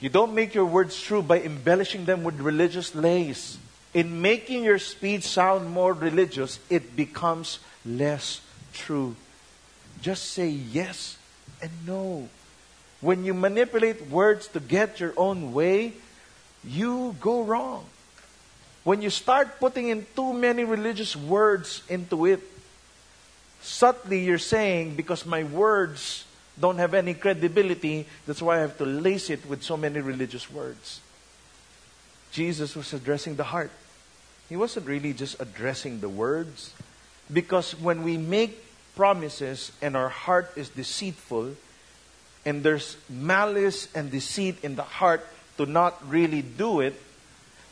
You 0.01 0.09
don't 0.09 0.35
make 0.35 0.55
your 0.55 0.65
words 0.65 1.01
true 1.01 1.23
by 1.23 1.41
embellishing 1.41 2.05
them 2.05 2.23
with 2.23 2.39
religious 2.39 2.95
lays. 2.95 3.59
In 3.95 4.23
making 4.23 4.63
your 4.63 4.79
speech 4.79 5.25
sound 5.25 5.71
more 5.71 5.93
religious, 5.93 6.61
it 6.71 6.95
becomes 6.95 7.59
less 7.85 8.41
true. 8.73 9.17
Just 10.01 10.31
say 10.31 10.49
yes 10.49 11.17
and 11.61 11.71
no. 11.85 12.29
When 13.01 13.25
you 13.25 13.35
manipulate 13.35 14.09
words 14.09 14.47
to 14.49 14.61
get 14.61 15.01
your 15.01 15.15
own 15.17 15.53
way, 15.53 15.95
you 16.65 17.17
go 17.21 17.43
wrong. 17.43 17.85
When 18.85 19.03
you 19.03 19.11
start 19.11 19.59
putting 19.59 19.89
in 19.89 20.07
too 20.15 20.33
many 20.33 20.65
religious 20.65 21.17
words 21.17 21.83
into 21.89 22.27
it, 22.27 22.41
subtly 23.61 24.25
you're 24.25 24.39
saying, 24.39 24.95
because 24.95 25.27
my 25.27 25.43
words 25.43 26.25
don't 26.61 26.79
have 26.79 26.95
any 26.95 27.15
credibility, 27.15 28.07
that's 28.27 28.43
why 28.43 28.57
I 28.57 28.61
have 28.61 28.79
to 28.79 28.85
lace 28.85 29.31
it 29.31 29.47
with 29.47 29.63
so 29.63 29.77
many 29.77 30.01
religious 30.01 30.51
words. 30.51 31.01
Jesus 32.33 32.75
was 32.75 32.93
addressing 32.93 33.37
the 33.37 33.45
heart. 33.45 33.71
He 34.49 34.57
wasn't 34.57 34.87
really 34.87 35.13
just 35.13 35.41
addressing 35.41 36.01
the 36.01 36.09
words. 36.09 36.75
Because 37.33 37.73
when 37.73 38.03
we 38.03 38.17
make 38.17 38.65
promises 38.97 39.73
and 39.83 39.97
our 39.97 40.09
heart 40.09 40.51
is 40.57 40.69
deceitful, 40.71 41.55
and 42.45 42.63
there's 42.63 42.97
malice 43.09 43.89
and 43.95 44.11
deceit 44.11 44.57
in 44.63 44.75
the 44.75 44.83
heart 44.83 45.27
to 45.59 45.67
not 45.67 46.01
really 46.09 46.43
do 46.43 46.81
it, 46.81 46.95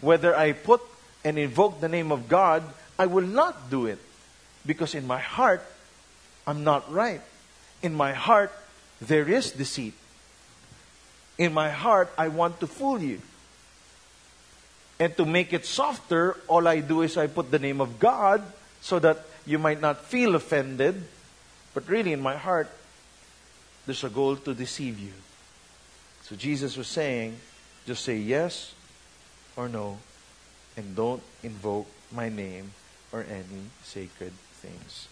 whether 0.01 0.37
I 0.37 0.53
put 0.53 0.83
and 1.25 1.39
invoke 1.39 1.81
the 1.81 1.89
name 1.89 2.13
of 2.13 2.29
God, 2.29 2.63
I 2.99 3.07
will 3.07 3.27
not 3.27 3.71
do 3.71 3.87
it. 3.87 3.99
Because 4.67 4.95
in 4.95 5.07
my 5.07 5.19
heart, 5.19 5.63
I'm 6.47 6.63
not 6.63 6.93
right. 6.93 7.21
In 7.83 7.95
my 7.95 8.13
heart, 8.13 8.53
there 9.01 9.29
is 9.29 9.53
deceit. 9.53 9.95
In 11.39 11.53
my 11.53 11.71
heart, 11.71 12.13
I 12.17 12.29
want 12.29 12.61
to 12.61 12.67
fool 12.67 13.01
you. 13.01 13.21
And 14.99 15.15
to 15.19 15.27
make 15.27 15.53
it 15.53 15.67
softer, 15.67 16.37
all 16.49 16.67
I 16.67 16.81
do 16.81 17.03
is 17.03 17.17
I 17.17 17.27
put 17.27 17.51
the 17.51 17.59
name 17.59 17.81
of 17.81 17.99
God 17.99 18.43
so 18.81 18.99
that 18.99 19.25
you 19.45 19.59
might 19.59 19.81
not 19.81 20.05
feel 20.05 20.35
offended. 20.35 21.03
But 21.75 21.89
really, 21.89 22.15
in 22.15 22.23
my 22.23 22.37
heart, 22.37 22.71
there's 23.85 24.03
a 24.05 24.09
goal 24.09 24.37
to 24.37 24.55
deceive 24.55 24.99
you. 24.99 25.13
So 26.23 26.35
Jesus 26.35 26.77
was 26.77 26.89
saying, 26.89 27.37
just 27.87 28.05
say 28.05 28.17
yes 28.17 28.75
or 29.55 29.69
no, 29.69 29.99
and 30.77 30.97
don't 30.97 31.23
invoke 31.43 31.87
my 32.11 32.29
name 32.29 32.73
or 33.13 33.23
any 33.23 33.69
sacred 33.85 34.33
things. 34.55 35.09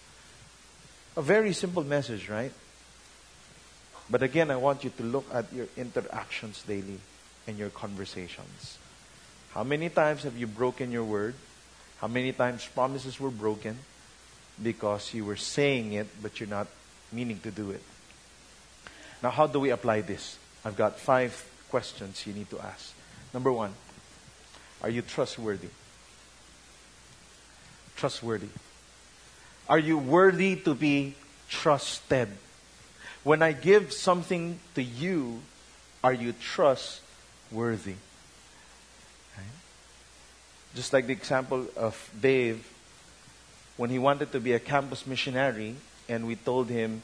A 1.17 1.23
very 1.23 1.53
simple 1.53 1.85
message, 1.85 2.29
right? 2.29 2.53
But 4.11 4.23
again, 4.23 4.51
I 4.51 4.57
want 4.57 4.85
you 4.85 4.91
to 4.91 5.03
look 5.03 5.27
at 5.33 5.53
your 5.53 5.67
interactions 5.77 6.63
daily 6.63 6.99
and 7.47 7.59
your 7.59 7.71
conversations. 7.71 8.79
How 9.53 9.65
many 9.65 9.89
times 9.89 10.25
have 10.25 10.37
you 10.37 10.47
broken 10.47 10.91
your 10.91 11.05
word? 11.05 11.35
How 11.99 12.09
many 12.09 12.33
times 12.33 12.67
promises 12.67 13.19
were 13.19 13.31
broken 13.31 13.79
because 14.63 15.15
you 15.15 15.25
were 15.25 15.37
saying 15.37 15.93
it, 15.93 16.07
but 16.23 16.39
you're 16.39 16.49
not 16.49 16.67
meaning 17.13 17.41
to 17.41 17.51
do 17.51 17.71
it? 17.71 17.83
Now, 19.23 19.31
how 19.31 19.47
do 19.47 19.61
we 19.61 19.71
apply 19.71 20.03
this? 20.03 20.39
I've 20.65 20.77
got 20.77 20.99
five 20.99 21.33
questions 21.71 22.27
you 22.27 22.35
need 22.35 22.51
to 22.51 22.61
ask. 22.61 22.93
Number 23.33 23.51
one, 23.51 23.73
are 24.83 24.91
you 24.91 25.03
trustworthy? 25.03 25.69
Trustworthy. 27.97 28.49
Are 29.69 29.79
you 29.79 29.97
worthy 29.97 30.57
to 30.57 30.75
be 30.75 31.15
trusted? 31.49 32.29
When 33.25 33.43
I 33.43 33.53
give 33.53 33.93
something 33.93 34.61
to 34.75 34.83
you, 34.83 35.41
are 36.03 36.13
you 36.13 36.35
trustworthy? 36.35 37.95
Just 40.75 40.93
like 40.93 41.07
the 41.07 41.13
example 41.13 41.67
of 41.77 42.11
Dave, 42.21 42.69
when 43.77 43.91
he 43.91 43.99
wanted 43.99 44.33
to 44.33 44.41
be 44.41 44.53
a 44.53 44.59
campus 44.59 45.07
missionary, 45.07 45.77
and 46.09 46.27
we 46.27 46.37
told 46.37 46.69
him, 46.69 47.03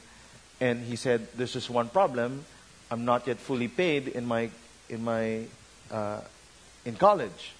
and 0.59 0.83
he 0.83 0.95
said, 0.95 1.27
"There's 1.35 1.53
just 1.53 1.69
one 1.69 1.89
problem. 1.89 2.45
I'm 2.91 3.05
not 3.05 3.25
yet 3.27 3.39
fully 3.39 3.69
paid 3.69 4.09
in 4.09 4.25
my 4.25 4.51
in 4.89 5.03
my 5.03 5.45
uh, 5.89 6.19
in 6.85 6.97
college." 6.97 7.53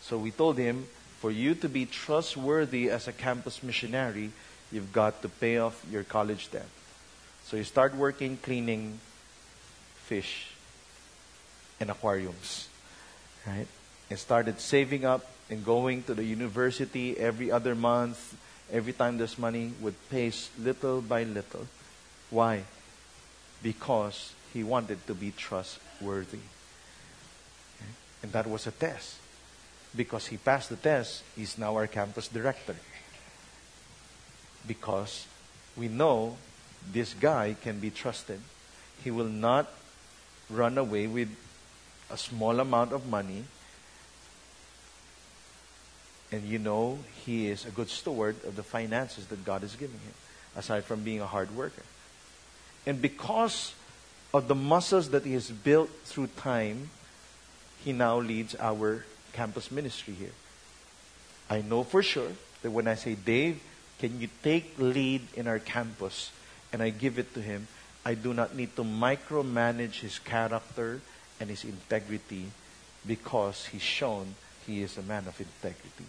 So 0.00 0.16
we 0.18 0.30
told 0.30 0.56
him, 0.56 0.86
for 1.20 1.30
you 1.30 1.54
to 1.54 1.68
be 1.68 1.84
trustworthy 1.84 2.90
as 2.90 3.06
a 3.06 3.12
campus 3.12 3.62
missionary, 3.62 4.32
you've 4.72 4.92
got 4.92 5.22
to 5.22 5.28
pay 5.28 5.58
off 5.58 5.84
your 5.90 6.02
college 6.02 6.50
debt. 6.50 6.75
So 7.46 7.56
you 7.56 7.62
start 7.62 7.94
working 7.94 8.38
cleaning 8.42 8.98
fish 10.02 10.48
in 11.78 11.90
aquariums, 11.90 12.66
right? 13.46 13.68
And 14.10 14.18
started 14.18 14.58
saving 14.58 15.04
up 15.04 15.24
and 15.48 15.64
going 15.64 16.02
to 16.04 16.14
the 16.14 16.24
university 16.24 17.16
every 17.16 17.52
other 17.52 17.76
month. 17.76 18.36
Every 18.72 18.92
time 18.92 19.18
there's 19.18 19.38
money, 19.38 19.70
would 19.80 19.94
pay 20.10 20.32
little 20.58 21.00
by 21.00 21.22
little. 21.22 21.68
Why? 22.30 22.64
Because 23.62 24.32
he 24.52 24.64
wanted 24.64 25.06
to 25.06 25.14
be 25.14 25.30
trustworthy. 25.30 26.42
And 28.24 28.32
that 28.32 28.48
was 28.48 28.66
a 28.66 28.72
test. 28.72 29.18
Because 29.94 30.26
he 30.26 30.36
passed 30.36 30.70
the 30.70 30.76
test, 30.76 31.22
he's 31.36 31.56
now 31.56 31.76
our 31.76 31.86
campus 31.86 32.26
director. 32.26 32.74
Because 34.66 35.28
we 35.76 35.86
know 35.86 36.36
this 36.92 37.14
guy 37.14 37.56
can 37.62 37.78
be 37.78 37.90
trusted. 37.90 38.40
He 39.02 39.10
will 39.10 39.28
not 39.28 39.68
run 40.50 40.78
away 40.78 41.06
with 41.06 41.28
a 42.10 42.16
small 42.16 42.60
amount 42.60 42.92
of 42.92 43.06
money. 43.08 43.44
And 46.32 46.44
you 46.44 46.58
know 46.58 46.98
he 47.24 47.48
is 47.48 47.64
a 47.64 47.70
good 47.70 47.88
steward 47.88 48.36
of 48.44 48.56
the 48.56 48.62
finances 48.62 49.26
that 49.26 49.44
God 49.44 49.62
is 49.62 49.74
giving 49.74 49.98
him, 49.98 50.14
aside 50.56 50.84
from 50.84 51.02
being 51.02 51.20
a 51.20 51.26
hard 51.26 51.54
worker. 51.56 51.82
And 52.84 53.00
because 53.02 53.74
of 54.32 54.48
the 54.48 54.54
muscles 54.54 55.10
that 55.10 55.24
he 55.24 55.32
has 55.34 55.50
built 55.50 55.90
through 56.04 56.28
time, 56.36 56.90
he 57.84 57.92
now 57.92 58.18
leads 58.18 58.54
our 58.56 59.04
campus 59.32 59.70
ministry 59.70 60.14
here. 60.14 60.34
I 61.48 61.62
know 61.62 61.84
for 61.84 62.02
sure 62.02 62.32
that 62.62 62.70
when 62.70 62.88
I 62.88 62.94
say, 62.94 63.14
Dave, 63.14 63.60
can 63.98 64.20
you 64.20 64.28
take 64.42 64.74
lead 64.78 65.22
in 65.34 65.46
our 65.46 65.58
campus? 65.58 66.30
And 66.72 66.82
I 66.82 66.90
give 66.90 67.18
it 67.18 67.34
to 67.34 67.40
him. 67.40 67.68
I 68.04 68.14
do 68.14 68.34
not 68.34 68.54
need 68.54 68.76
to 68.76 68.84
micromanage 68.84 70.00
his 70.00 70.18
character 70.18 71.00
and 71.40 71.50
his 71.50 71.64
integrity 71.64 72.46
because 73.06 73.66
he's 73.66 73.82
shown 73.82 74.34
he 74.66 74.82
is 74.82 74.98
a 74.98 75.02
man 75.02 75.26
of 75.26 75.40
integrity. 75.40 76.06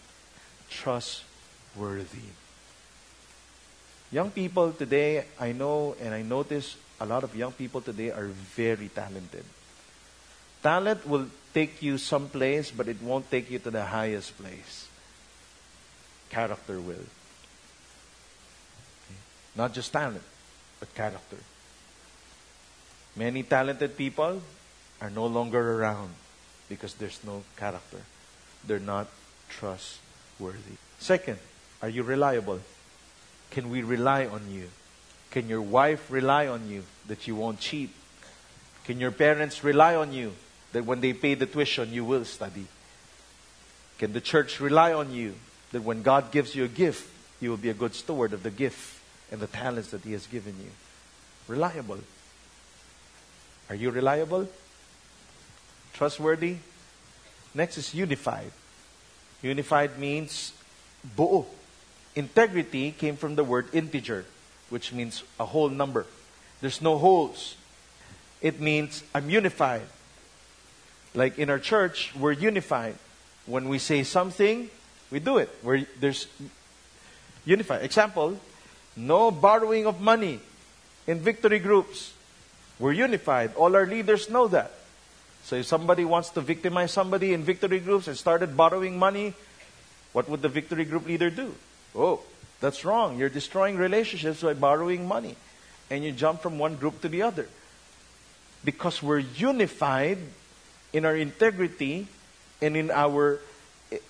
Trustworthy. 0.69 2.33
Young 4.11 4.31
people 4.31 4.71
today, 4.71 5.25
I 5.39 5.51
know 5.51 5.95
and 6.01 6.13
I 6.13 6.21
notice 6.21 6.75
a 6.99 7.05
lot 7.05 7.23
of 7.23 7.35
young 7.35 7.51
people 7.51 7.81
today 7.81 8.11
are 8.11 8.27
very 8.27 8.89
talented. 8.89 9.43
Talent 10.63 11.07
will 11.07 11.27
take 11.53 11.81
you 11.81 11.97
someplace, 11.97 12.71
but 12.71 12.87
it 12.87 13.01
won't 13.01 13.29
take 13.29 13.51
you 13.51 13.59
to 13.59 13.71
the 13.71 13.85
highest 13.85 14.37
place. 14.37 14.87
Character 16.29 16.79
will. 16.79 17.05
Not 19.55 19.73
just 19.73 19.91
talent, 19.91 20.23
but 20.79 20.93
character. 20.95 21.37
Many 23.15 23.43
talented 23.43 23.97
people 23.97 24.41
are 25.01 25.09
no 25.09 25.25
longer 25.25 25.79
around 25.79 26.09
because 26.69 26.93
there's 26.95 27.19
no 27.25 27.43
character. 27.55 27.99
They're 28.65 28.79
not 28.79 29.07
trustworthy. 29.49 30.77
Second, 30.99 31.39
are 31.81 31.89
you 31.89 32.03
reliable? 32.03 32.59
Can 33.51 33.69
we 33.69 33.81
rely 33.81 34.25
on 34.25 34.51
you? 34.51 34.69
Can 35.31 35.49
your 35.49 35.61
wife 35.61 36.11
rely 36.11 36.47
on 36.47 36.69
you 36.69 36.83
that 37.07 37.27
you 37.27 37.35
won't 37.35 37.59
cheat? 37.59 37.89
Can 38.85 38.99
your 38.99 39.11
parents 39.11 39.63
rely 39.63 39.95
on 39.95 40.13
you 40.13 40.33
that 40.73 40.85
when 40.85 41.01
they 41.01 41.13
pay 41.13 41.33
the 41.33 41.45
tuition, 41.45 41.91
you 41.93 42.05
will 42.05 42.25
study? 42.25 42.65
Can 43.97 44.13
the 44.13 44.21
church 44.21 44.59
rely 44.59 44.93
on 44.93 45.11
you 45.11 45.35
that 45.71 45.81
when 45.83 46.03
God 46.03 46.31
gives 46.31 46.55
you 46.55 46.65
a 46.65 46.69
gift, 46.69 47.09
you 47.39 47.49
will 47.49 47.57
be 47.57 47.69
a 47.69 47.73
good 47.73 47.95
steward 47.95 48.33
of 48.33 48.43
the 48.43 48.51
gift 48.51 48.96
and 49.31 49.39
the 49.39 49.47
talents 49.47 49.91
that 49.91 50.01
He 50.01 50.13
has 50.13 50.27
given 50.27 50.55
you? 50.59 50.71
Reliable. 51.47 51.99
Are 53.69 53.75
you 53.75 53.91
reliable? 53.91 54.47
Trustworthy? 55.93 56.57
Next 57.53 57.77
is 57.77 57.93
unified. 57.93 58.51
Unified 59.41 59.97
means 59.99 60.53
buo. 61.15 61.45
Integrity 62.15 62.91
came 62.91 63.15
from 63.15 63.35
the 63.35 63.43
word 63.43 63.67
integer 63.73 64.25
which 64.69 64.91
means 64.91 65.23
a 65.39 65.45
whole 65.45 65.69
number. 65.69 66.05
There's 66.61 66.81
no 66.81 66.97
holes. 66.97 67.55
It 68.41 68.59
means 68.59 69.03
I'm 69.13 69.29
unified. 69.29 69.83
Like 71.13 71.39
in 71.39 71.49
our 71.49 71.59
church, 71.59 72.13
we're 72.15 72.33
unified. 72.33 72.95
When 73.45 73.69
we 73.69 73.79
say 73.79 74.03
something, 74.03 74.69
we 75.09 75.19
do 75.19 75.37
it. 75.37 75.49
We're, 75.63 75.85
there's 75.99 76.27
unified. 77.45 77.83
Example, 77.83 78.39
no 78.97 79.31
borrowing 79.31 79.85
of 79.85 80.01
money 80.01 80.39
in 81.05 81.19
victory 81.19 81.59
groups. 81.59 82.13
We're 82.79 82.93
unified. 82.93 83.55
All 83.55 83.75
our 83.75 83.85
leaders 83.85 84.29
know 84.29 84.47
that. 84.49 84.71
So 85.43 85.55
if 85.55 85.65
somebody 85.65 86.03
wants 86.03 86.29
to 86.31 86.41
victimize 86.41 86.91
somebody 86.91 87.33
in 87.33 87.43
victory 87.43 87.79
groups 87.79 88.07
and 88.07 88.17
started 88.17 88.57
borrowing 88.57 88.99
money, 88.99 89.33
what 90.11 90.27
would 90.27 90.41
the 90.41 90.49
victory 90.49 90.83
group 90.83 91.07
leader 91.07 91.29
do? 91.29 91.55
Oh, 91.95 92.21
that's 92.59 92.83
wrong. 92.83 93.17
You're 93.17 93.29
destroying 93.29 93.77
relationships 93.77 94.41
by 94.41 94.53
borrowing 94.53 95.07
money. 95.07 95.35
And 95.89 96.03
you 96.03 96.11
jump 96.11 96.41
from 96.41 96.59
one 96.59 96.75
group 96.75 97.01
to 97.01 97.07
the 97.07 97.21
other. 97.21 97.47
Because 98.65 99.01
we're 99.01 99.19
unified 99.19 100.17
in 100.91 101.05
our 101.05 101.15
integrity 101.15 102.07
and 102.61 102.75
in 102.75 102.91
our 102.91 103.39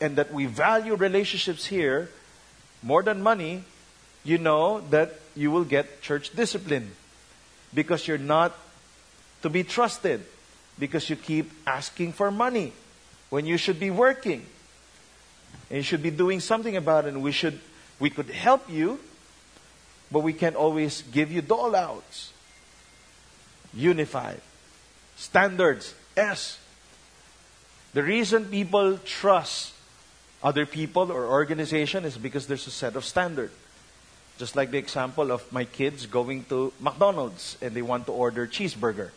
and 0.02 0.16
that 0.16 0.34
we 0.34 0.48
value 0.48 0.96
relationships 0.96 1.66
here 1.66 2.10
more 2.82 3.04
than 3.04 3.22
money, 3.22 3.64
you 4.28 4.38
know 4.38 4.82
that 4.90 5.14
you 5.36 5.52
will 5.52 5.64
get 5.64 6.02
church 6.02 6.36
discipline. 6.36 6.92
Because 7.74 8.08
you're 8.08 8.18
not 8.18 8.54
to 9.42 9.50
be 9.50 9.64
trusted. 9.64 10.26
Because 10.78 11.10
you 11.10 11.16
keep 11.16 11.50
asking 11.66 12.12
for 12.12 12.30
money 12.30 12.74
when 13.30 13.46
you 13.46 13.58
should 13.58 13.80
be 13.80 13.90
working. 13.90 14.46
And 15.70 15.78
you 15.78 15.84
should 15.84 16.04
be 16.04 16.12
doing 16.12 16.42
something 16.42 16.76
about 16.76 17.06
it. 17.06 17.14
And 17.14 17.24
we 17.24 17.32
should 17.32 17.60
we 18.00 18.10
could 18.10 18.30
help 18.30 18.70
you, 18.70 19.00
but 20.12 20.20
we 20.20 20.34
can't 20.34 20.56
always 20.56 21.04
give 21.12 21.32
you 21.32 21.42
dole 21.42 21.76
outs. 21.76 22.34
Unified. 23.74 24.42
Standards. 25.16 25.96
S. 26.16 26.60
The 27.94 28.04
reason 28.04 28.46
people 28.46 28.98
trust 29.00 29.74
other 30.44 30.66
people 30.66 31.12
or 31.12 31.26
organization 31.26 32.04
is 32.06 32.18
because 32.18 32.48
there's 32.48 32.68
a 32.68 32.72
set 32.72 32.96
of 32.96 33.06
standard. 33.06 33.52
Just 34.38 34.56
like 34.56 34.72
the 34.72 34.78
example 34.78 35.32
of 35.32 35.52
my 35.52 35.66
kids 35.66 36.06
going 36.06 36.46
to 36.46 36.74
McDonald's 36.80 37.58
and 37.62 37.74
they 37.74 37.82
want 37.82 38.06
to 38.06 38.12
order 38.12 38.46
cheeseburger. 38.48 39.10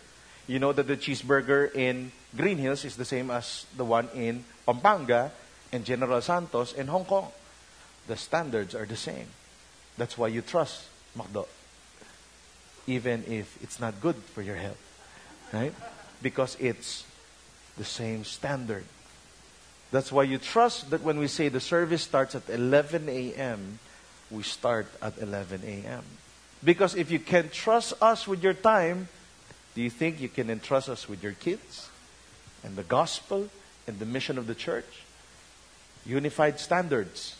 You 0.46 0.58
know 0.58 0.72
that 0.72 0.86
the 0.86 0.96
cheeseburger 0.96 1.74
in 1.74 2.12
Greenhills 2.36 2.84
is 2.84 2.96
the 2.96 3.04
same 3.04 3.30
as 3.30 3.66
the 3.76 3.84
one 3.84 4.08
in 4.14 4.44
Pampanga 4.66 5.30
and 5.72 5.84
General 5.84 6.20
Santos 6.20 6.72
in 6.72 6.86
Hong 6.86 7.04
Kong 7.04 7.30
the 8.10 8.16
standards 8.16 8.74
are 8.74 8.86
the 8.86 8.96
same. 8.96 9.26
That's 9.96 10.18
why 10.18 10.28
you 10.28 10.42
trust 10.42 10.84
McDo. 11.16 11.46
Even 12.86 13.24
if 13.28 13.56
it's 13.62 13.78
not 13.78 14.00
good 14.00 14.16
for 14.16 14.42
your 14.42 14.56
health. 14.56 14.80
Right? 15.52 15.72
Because 16.20 16.56
it's 16.58 17.04
the 17.78 17.84
same 17.84 18.24
standard. 18.24 18.84
That's 19.92 20.10
why 20.10 20.24
you 20.24 20.38
trust 20.38 20.90
that 20.90 21.02
when 21.02 21.18
we 21.18 21.28
say 21.28 21.48
the 21.48 21.60
service 21.60 22.02
starts 22.02 22.34
at 22.34 22.48
11 22.48 23.08
a.m., 23.08 23.78
we 24.30 24.42
start 24.42 24.86
at 25.02 25.18
11 25.18 25.62
a.m. 25.64 26.04
Because 26.62 26.94
if 26.94 27.10
you 27.10 27.18
can 27.18 27.48
trust 27.50 27.94
us 28.00 28.28
with 28.28 28.42
your 28.42 28.54
time, 28.54 29.08
do 29.74 29.82
you 29.82 29.90
think 29.90 30.20
you 30.20 30.28
can 30.28 30.50
entrust 30.50 30.88
us 30.88 31.08
with 31.08 31.22
your 31.22 31.32
kids 31.32 31.88
and 32.62 32.76
the 32.76 32.82
gospel 32.82 33.48
and 33.86 33.98
the 33.98 34.06
mission 34.06 34.38
of 34.38 34.46
the 34.46 34.54
church? 34.54 35.02
Unified 36.04 36.58
standards 36.60 37.36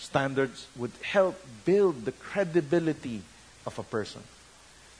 standards 0.00 0.66
would 0.76 0.92
help 1.02 1.36
build 1.64 2.04
the 2.06 2.12
credibility 2.12 3.20
of 3.66 3.78
a 3.78 3.82
person. 3.82 4.22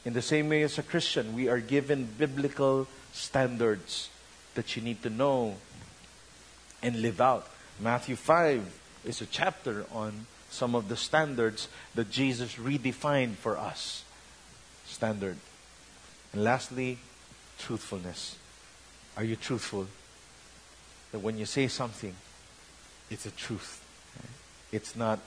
In 0.05 0.13
the 0.13 0.23
same 0.23 0.49
way 0.49 0.63
as 0.63 0.79
a 0.79 0.83
Christian, 0.83 1.35
we 1.35 1.49
are 1.49 1.59
given 1.59 2.07
biblical 2.19 2.87
standards 3.13 4.11
that 4.55 4.77
you 4.77 4.83
need 4.83 5.03
to 5.03 5.11
know 5.11 5.57
and 6.83 7.01
live 7.01 7.21
out. 7.21 7.49
Matthew 7.81 8.15
5 8.15 8.81
is 9.05 9.21
a 9.21 9.27
chapter 9.27 9.87
on 9.91 10.27
some 10.51 10.75
of 10.75 10.89
the 10.89 10.97
standards 10.97 11.69
that 11.95 12.11
Jesus 12.11 12.57
redefined 12.57 13.37
for 13.37 13.57
us. 13.57 14.05
Standard. 14.87 15.37
And 16.33 16.45
lastly, 16.45 16.99
truthfulness. 17.59 18.37
Are 19.17 19.25
you 19.25 19.37
truthful? 19.37 19.87
That 21.13 21.21
when 21.21 21.39
you 21.39 21.47
say 21.47 21.69
something, 21.69 22.15
it's 23.11 23.27
a 23.27 23.31
truth. 23.31 23.85
It's 24.73 24.95
not, 24.95 25.19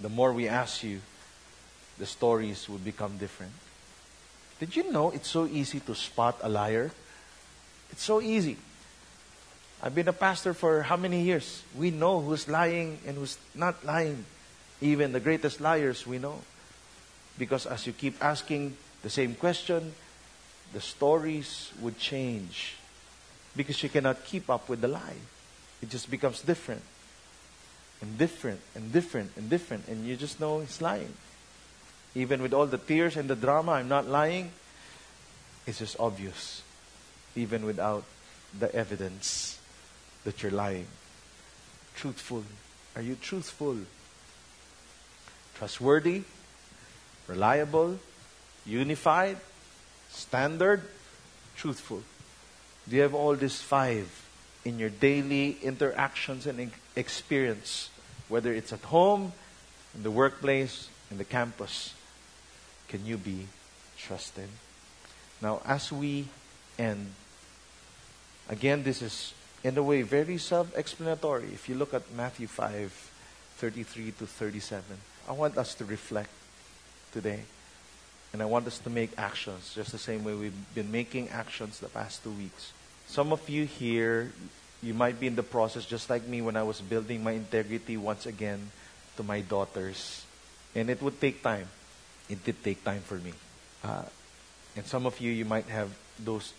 the 0.00 0.08
more 0.08 0.32
we 0.32 0.48
ask 0.48 0.84
you, 0.84 1.00
the 1.98 2.06
stories 2.06 2.68
will 2.68 2.78
become 2.78 3.18
different. 3.18 3.52
Did 4.60 4.76
you 4.76 4.92
know 4.92 5.10
it's 5.10 5.28
so 5.28 5.46
easy 5.46 5.80
to 5.80 5.94
spot 5.94 6.38
a 6.42 6.48
liar? 6.48 6.92
It's 7.90 8.02
so 8.02 8.20
easy. 8.20 8.56
I've 9.84 9.96
been 9.96 10.06
a 10.06 10.12
pastor 10.12 10.54
for 10.54 10.82
how 10.82 10.96
many 10.96 11.22
years? 11.22 11.64
We 11.76 11.90
know 11.90 12.20
who's 12.20 12.46
lying 12.46 13.00
and 13.04 13.16
who's 13.16 13.36
not 13.52 13.84
lying. 13.84 14.24
Even 14.80 15.10
the 15.10 15.18
greatest 15.18 15.60
liars 15.60 16.06
we 16.06 16.18
know. 16.18 16.38
Because 17.36 17.66
as 17.66 17.84
you 17.84 17.92
keep 17.92 18.22
asking 18.22 18.76
the 19.02 19.10
same 19.10 19.34
question, 19.34 19.92
the 20.72 20.80
stories 20.80 21.72
would 21.80 21.98
change. 21.98 22.76
Because 23.56 23.82
you 23.82 23.88
cannot 23.88 24.24
keep 24.24 24.48
up 24.48 24.68
with 24.68 24.80
the 24.80 24.88
lie. 24.88 25.18
It 25.82 25.90
just 25.90 26.08
becomes 26.08 26.42
different 26.42 26.82
and 28.00 28.16
different 28.16 28.60
and 28.76 28.92
different 28.92 29.32
and 29.36 29.50
different, 29.50 29.88
and 29.88 30.06
you 30.06 30.14
just 30.14 30.38
know 30.38 30.60
he's 30.60 30.80
lying. 30.80 31.12
Even 32.14 32.40
with 32.40 32.54
all 32.54 32.66
the 32.66 32.78
tears 32.78 33.16
and 33.16 33.28
the 33.28 33.34
drama, 33.34 33.72
I'm 33.72 33.88
not 33.88 34.06
lying. 34.06 34.52
It's 35.66 35.78
just 35.78 35.98
obvious, 35.98 36.62
even 37.34 37.66
without 37.66 38.04
the 38.56 38.72
evidence 38.74 39.58
that 40.24 40.42
you're 40.42 40.52
lying. 40.52 40.86
Truthful. 41.96 42.44
Are 42.96 43.02
you 43.02 43.16
truthful? 43.16 43.78
Trustworthy? 45.54 46.22
Reliable? 47.28 47.98
unified, 48.66 49.36
standard, 50.10 50.82
truthful. 51.56 52.02
Do 52.88 52.96
you 52.96 53.02
have 53.02 53.14
all 53.14 53.34
these 53.34 53.60
five 53.60 54.08
in 54.64 54.78
your 54.78 54.90
daily 54.90 55.58
interactions 55.62 56.46
and 56.46 56.70
experience, 56.96 57.90
whether 58.28 58.52
it's 58.52 58.72
at 58.72 58.82
home, 58.82 59.32
in 59.94 60.02
the 60.02 60.10
workplace, 60.10 60.88
in 61.10 61.18
the 61.18 61.24
campus? 61.24 61.94
Can 62.88 63.04
you 63.06 63.16
be 63.16 63.46
trusted? 63.98 64.48
Now, 65.40 65.60
as 65.66 65.90
we 65.92 66.26
end, 66.78 67.12
again, 68.48 68.82
this 68.82 69.02
is 69.02 69.34
in 69.64 69.78
a 69.78 69.82
way 69.82 70.02
very 70.02 70.38
self 70.38 70.76
explanatory. 70.76 71.48
If 71.52 71.68
you 71.68 71.74
look 71.74 71.94
at 71.94 72.02
Matthew 72.14 72.46
5 72.46 73.10
33 73.56 74.12
to 74.18 74.26
37, 74.26 74.82
I 75.28 75.32
want 75.32 75.56
us 75.56 75.74
to 75.76 75.84
reflect 75.84 76.30
today. 77.12 77.40
And 78.32 78.40
I 78.40 78.46
want 78.46 78.66
us 78.66 78.78
to 78.78 78.90
make 78.90 79.10
actions 79.18 79.72
just 79.74 79.92
the 79.92 79.98
same 79.98 80.24
way 80.24 80.34
we've 80.34 80.74
been 80.74 80.90
making 80.90 81.28
actions 81.28 81.78
the 81.78 81.88
past 81.88 82.24
two 82.24 82.30
weeks. 82.30 82.72
Some 83.06 83.30
of 83.30 83.46
you 83.48 83.66
here, 83.66 84.32
you 84.82 84.94
might 84.94 85.20
be 85.20 85.26
in 85.26 85.36
the 85.36 85.42
process 85.42 85.84
just 85.84 86.08
like 86.08 86.26
me 86.26 86.40
when 86.40 86.56
I 86.56 86.62
was 86.62 86.80
building 86.80 87.22
my 87.22 87.32
integrity 87.32 87.96
once 87.98 88.24
again 88.24 88.70
to 89.16 89.22
my 89.22 89.42
daughters. 89.42 90.24
And 90.74 90.88
it 90.88 91.02
would 91.02 91.20
take 91.20 91.42
time. 91.42 91.68
It 92.30 92.42
did 92.42 92.64
take 92.64 92.82
time 92.82 93.02
for 93.02 93.16
me. 93.16 93.34
Uh, 93.84 94.04
and 94.76 94.86
some 94.86 95.04
of 95.04 95.20
you, 95.20 95.30
you 95.30 95.44
might 95.44 95.66
have 95.66 95.90
those 96.18 96.54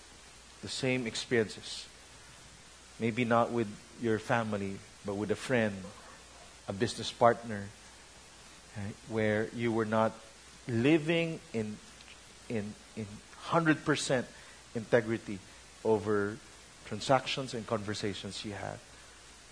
the 0.61 0.69
same 0.69 1.07
experiences. 1.07 1.87
Maybe 3.03 3.25
not 3.25 3.51
with 3.51 3.67
your 4.01 4.17
family, 4.17 4.79
but 5.05 5.15
with 5.15 5.29
a 5.29 5.35
friend, 5.35 5.75
a 6.69 6.71
business 6.71 7.11
partner, 7.11 7.67
right, 8.77 8.95
where 9.09 9.49
you 9.53 9.73
were 9.73 9.83
not 9.83 10.13
living 10.69 11.41
in 11.51 11.75
in 12.47 12.73
in 12.95 13.05
hundred 13.51 13.83
percent 13.83 14.25
integrity 14.73 15.39
over 15.83 16.37
transactions 16.85 17.53
and 17.53 17.67
conversations 17.67 18.45
you 18.45 18.53
had, 18.53 18.79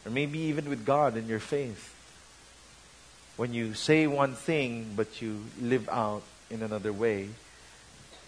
or 0.05 0.11
maybe 0.11 0.39
even 0.39 0.69
with 0.69 0.85
God 0.85 1.17
in 1.17 1.27
your 1.27 1.43
faith. 1.43 1.93
When 3.35 3.53
you 3.53 3.73
say 3.73 4.07
one 4.07 4.33
thing 4.33 4.93
but 4.95 5.21
you 5.21 5.43
live 5.59 5.89
out 5.89 6.23
in 6.49 6.63
another 6.63 6.93
way, 6.93 7.27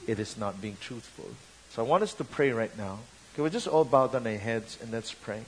it 0.05 0.19
is 0.19 0.35
not 0.35 0.59
being 0.59 0.75
truthful. 0.81 1.31
So 1.71 1.81
I 1.81 1.87
want 1.87 2.03
us 2.03 2.13
to 2.15 2.25
pray 2.25 2.51
right 2.51 2.75
now. 2.77 2.99
Can 3.35 3.43
we 3.43 3.49
just 3.49 3.67
all 3.67 3.85
bow 3.85 4.07
down 4.07 4.27
our 4.27 4.33
heads 4.33 4.77
and 4.81 4.91
let's 4.91 5.13
pray? 5.13 5.41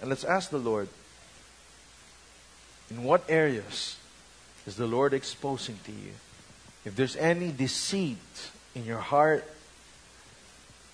And 0.00 0.10
let's 0.10 0.24
ask 0.24 0.50
the 0.50 0.58
Lord 0.58 0.88
in 2.90 3.02
what 3.02 3.24
areas 3.28 3.96
is 4.66 4.76
the 4.76 4.86
Lord 4.86 5.14
exposing 5.14 5.78
to 5.84 5.92
you? 5.92 6.12
If 6.84 6.96
there's 6.96 7.16
any 7.16 7.50
deceit 7.52 8.50
in 8.74 8.84
your 8.84 8.98
heart 8.98 9.44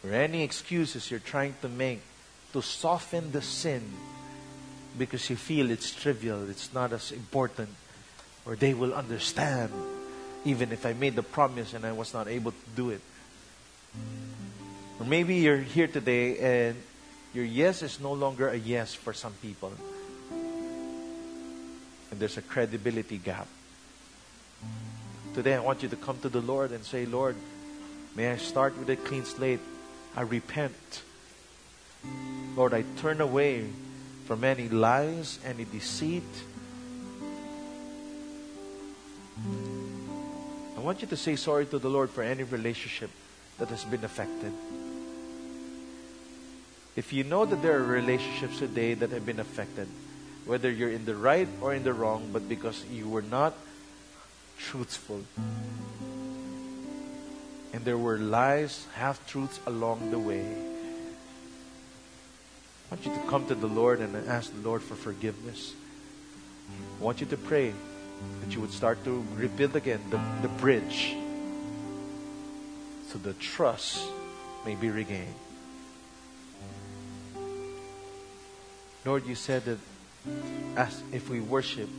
or 0.04 0.12
any 0.12 0.42
excuses 0.42 1.10
you're 1.10 1.20
trying 1.20 1.54
to 1.62 1.68
make 1.68 2.00
to 2.52 2.62
soften 2.62 3.32
the 3.32 3.42
sin 3.42 3.82
because 4.98 5.28
you 5.30 5.36
feel 5.36 5.70
it's 5.70 5.90
trivial, 5.90 6.48
it's 6.50 6.72
not 6.74 6.92
as 6.92 7.12
important, 7.12 7.70
or 8.44 8.56
they 8.56 8.74
will 8.74 8.94
understand 8.94 9.72
even 10.44 10.72
if 10.72 10.84
I 10.84 10.92
made 10.92 11.16
the 11.16 11.22
promise 11.22 11.72
and 11.72 11.84
I 11.84 11.92
was 11.92 12.12
not 12.12 12.28
able 12.28 12.50
to 12.52 12.70
do 12.74 12.90
it. 12.90 13.00
Or 15.00 15.06
maybe 15.06 15.36
you're 15.36 15.56
here 15.58 15.86
today 15.88 16.38
and 16.38 16.76
your 17.34 17.44
yes 17.44 17.82
is 17.82 17.98
no 18.00 18.12
longer 18.12 18.48
a 18.48 18.56
yes 18.56 18.94
for 18.94 19.12
some 19.12 19.32
people. 19.40 19.72
And 22.10 22.20
there's 22.20 22.36
a 22.36 22.42
credibility 22.42 23.18
gap. 23.18 23.48
Today 25.34 25.54
I 25.54 25.60
want 25.60 25.82
you 25.82 25.88
to 25.88 25.96
come 25.96 26.18
to 26.20 26.28
the 26.28 26.42
Lord 26.42 26.72
and 26.72 26.84
say, 26.84 27.06
Lord, 27.06 27.36
may 28.14 28.30
I 28.30 28.36
start 28.36 28.78
with 28.78 28.90
a 28.90 28.96
clean 28.96 29.24
slate. 29.24 29.60
I 30.14 30.22
repent. 30.22 31.02
Lord, 32.54 32.74
I 32.74 32.84
turn 32.98 33.22
away 33.22 33.66
from 34.26 34.44
any 34.44 34.68
lies, 34.68 35.38
any 35.44 35.64
deceit. 35.64 36.22
I 40.76 40.80
want 40.80 41.00
you 41.00 41.08
to 41.08 41.16
say 41.16 41.36
sorry 41.36 41.64
to 41.66 41.78
the 41.78 41.88
Lord 41.88 42.10
for 42.10 42.22
any 42.22 42.42
relationship 42.42 43.10
that 43.62 43.68
has 43.68 43.84
been 43.84 44.02
affected. 44.02 44.52
If 46.96 47.12
you 47.12 47.22
know 47.22 47.44
that 47.44 47.62
there 47.62 47.78
are 47.78 47.84
relationships 47.84 48.58
today 48.58 48.94
that 48.94 49.10
have 49.10 49.24
been 49.24 49.38
affected, 49.38 49.86
whether 50.46 50.68
you're 50.68 50.90
in 50.90 51.04
the 51.04 51.14
right 51.14 51.46
or 51.60 51.72
in 51.72 51.84
the 51.84 51.92
wrong, 51.92 52.30
but 52.32 52.48
because 52.48 52.84
you 52.90 53.08
were 53.08 53.22
not 53.22 53.54
truthful, 54.58 55.22
and 57.72 57.84
there 57.84 57.96
were 57.96 58.18
lies, 58.18 58.84
half 58.94 59.24
truths 59.28 59.60
along 59.64 60.10
the 60.10 60.18
way, 60.18 60.42
I 62.90 62.96
want 62.96 63.06
you 63.06 63.14
to 63.14 63.30
come 63.30 63.46
to 63.46 63.54
the 63.54 63.68
Lord 63.68 64.00
and 64.00 64.28
ask 64.28 64.52
the 64.52 64.68
Lord 64.68 64.82
for 64.82 64.96
forgiveness. 64.96 65.72
I 66.98 67.04
want 67.04 67.20
you 67.20 67.26
to 67.28 67.36
pray 67.36 67.72
that 68.40 68.52
you 68.52 68.60
would 68.60 68.72
start 68.72 69.04
to 69.04 69.24
rebuild 69.36 69.76
again 69.76 70.00
the, 70.10 70.20
the 70.42 70.48
bridge 70.48 71.14
so 73.12 73.18
the 73.18 73.34
trust 73.34 74.02
may 74.64 74.74
be 74.74 74.88
regained. 74.88 75.34
Lord, 79.04 79.26
you 79.26 79.34
said 79.34 79.64
that 79.66 79.78
as 80.76 81.02
if 81.12 81.28
we 81.28 81.40
worship, 81.40 81.90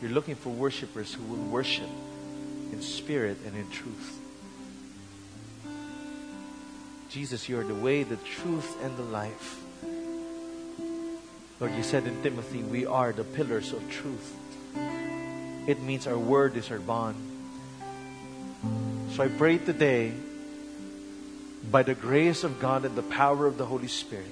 you're 0.00 0.12
looking 0.12 0.34
for 0.34 0.48
worshipers 0.48 1.12
who 1.12 1.22
will 1.24 1.44
worship 1.50 1.90
in 2.72 2.80
spirit 2.80 3.36
and 3.44 3.54
in 3.54 3.68
truth. 3.70 4.18
Jesus, 7.10 7.48
you 7.48 7.58
are 7.60 7.64
the 7.64 7.74
way, 7.74 8.02
the 8.02 8.16
truth, 8.16 8.76
and 8.82 8.96
the 8.96 9.02
life. 9.02 9.60
Lord, 11.60 11.74
you 11.74 11.82
said 11.82 12.06
in 12.06 12.22
Timothy, 12.22 12.62
we 12.62 12.86
are 12.86 13.12
the 13.12 13.24
pillars 13.24 13.72
of 13.72 13.90
truth. 13.90 14.34
It 15.66 15.82
means 15.82 16.06
our 16.06 16.18
word 16.18 16.56
is 16.56 16.70
our 16.70 16.78
bond. 16.78 17.16
So 19.12 19.22
I 19.22 19.28
pray 19.28 19.58
today, 19.58 20.12
by 21.70 21.82
the 21.82 21.94
grace 21.94 22.44
of 22.44 22.60
God 22.60 22.84
and 22.84 22.96
the 22.96 23.02
power 23.02 23.46
of 23.46 23.58
the 23.58 23.66
Holy 23.66 23.88
Spirit, 23.88 24.26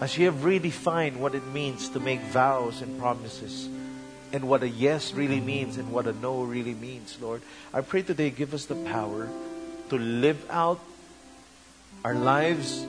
as 0.00 0.18
you 0.18 0.26
have 0.26 0.42
redefined 0.42 1.16
what 1.16 1.34
it 1.34 1.46
means 1.48 1.88
to 1.90 2.00
make 2.00 2.20
vows 2.20 2.82
and 2.82 2.98
promises, 2.98 3.68
and 4.32 4.48
what 4.48 4.62
a 4.62 4.68
yes 4.68 5.12
really 5.12 5.40
means 5.40 5.76
and 5.76 5.92
what 5.92 6.06
a 6.06 6.12
no 6.14 6.42
really 6.42 6.74
means, 6.74 7.18
Lord, 7.20 7.42
I 7.72 7.82
pray 7.82 8.02
today 8.02 8.30
give 8.30 8.54
us 8.54 8.64
the 8.64 8.74
power 8.74 9.28
to 9.90 9.98
live 9.98 10.44
out 10.50 10.80
our 12.04 12.14
lives 12.14 12.82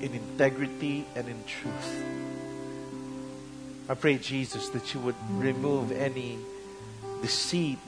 in 0.00 0.12
integrity 0.14 1.04
and 1.14 1.28
in 1.28 1.42
truth. 1.44 2.04
I 3.88 3.94
pray, 3.94 4.18
Jesus, 4.18 4.68
that 4.70 4.94
you 4.94 5.00
would 5.00 5.14
remove 5.30 5.92
any 5.92 6.38
deceit 7.22 7.78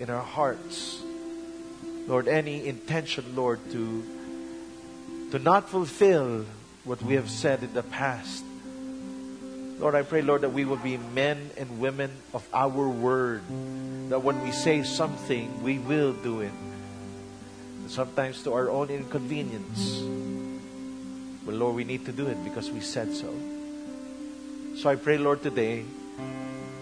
in 0.00 0.10
our 0.10 0.22
hearts. 0.22 1.02
Lord, 2.08 2.26
any 2.26 2.66
intention, 2.66 3.36
Lord, 3.36 3.60
to, 3.72 4.02
to 5.30 5.38
not 5.38 5.68
fulfill 5.68 6.46
what 6.84 7.02
we 7.02 7.14
have 7.14 7.28
said 7.28 7.62
in 7.62 7.74
the 7.74 7.82
past. 7.82 8.42
Lord, 9.78 9.94
I 9.94 10.02
pray, 10.02 10.22
Lord, 10.22 10.40
that 10.40 10.52
we 10.52 10.64
will 10.64 10.78
be 10.80 10.96
men 10.96 11.50
and 11.58 11.78
women 11.78 12.10
of 12.32 12.48
our 12.54 12.88
word. 12.88 13.42
That 14.08 14.24
when 14.24 14.42
we 14.42 14.52
say 14.52 14.82
something, 14.82 15.62
we 15.62 15.78
will 15.78 16.14
do 16.14 16.40
it 16.40 16.50
sometimes 17.88 18.42
to 18.44 18.54
our 18.54 18.70
own 18.70 18.88
inconvenience. 18.88 20.00
But 21.44 21.54
Lord, 21.54 21.76
we 21.76 21.84
need 21.84 22.06
to 22.06 22.12
do 22.12 22.26
it 22.26 22.42
because 22.42 22.70
we 22.70 22.80
said 22.80 23.12
so. 23.12 23.32
So 24.76 24.88
I 24.88 24.96
pray, 24.96 25.18
Lord, 25.18 25.42
today, 25.42 25.84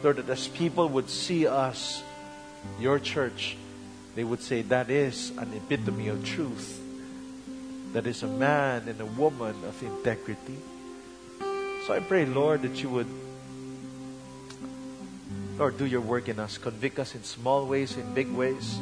Lord, 0.02 0.16
that 0.16 0.28
as 0.28 0.48
people 0.48 0.88
would 0.90 1.10
see 1.10 1.46
us, 1.46 2.02
your 2.78 2.98
church, 2.98 3.56
they 4.16 4.24
would 4.24 4.42
say, 4.42 4.62
that 4.62 4.90
is 4.90 5.30
an 5.38 5.52
epitome 5.54 6.08
of 6.08 6.24
truth. 6.24 6.80
That 7.92 8.06
is 8.06 8.22
a 8.22 8.26
man 8.26 8.88
and 8.88 9.00
a 9.00 9.06
woman 9.06 9.54
of 9.64 9.80
integrity. 9.82 10.58
So 11.86 11.94
I 11.94 12.00
pray, 12.00 12.26
Lord, 12.26 12.62
that 12.62 12.82
you 12.82 12.88
would, 12.90 13.06
Lord, 15.56 15.78
do 15.78 15.86
your 15.86 16.00
work 16.00 16.28
in 16.28 16.40
us. 16.40 16.58
Convict 16.58 16.98
us 16.98 17.14
in 17.14 17.22
small 17.22 17.66
ways, 17.66 17.96
in 17.96 18.12
big 18.14 18.32
ways 18.32 18.80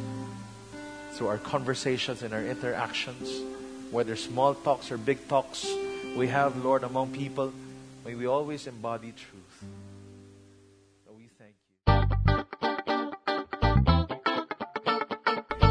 through 1.11 1.27
our 1.27 1.37
conversations 1.37 2.23
and 2.23 2.33
our 2.33 2.43
interactions, 2.43 3.29
whether 3.91 4.15
small 4.15 4.55
talks 4.55 4.91
or 4.91 4.97
big 4.97 5.27
talks 5.27 5.67
we 6.15 6.27
have, 6.29 6.63
Lord, 6.63 6.83
among 6.83 7.11
people, 7.11 7.53
may 8.05 8.15
we 8.15 8.25
always 8.25 8.67
embody 8.67 9.11
truth. 9.11 9.63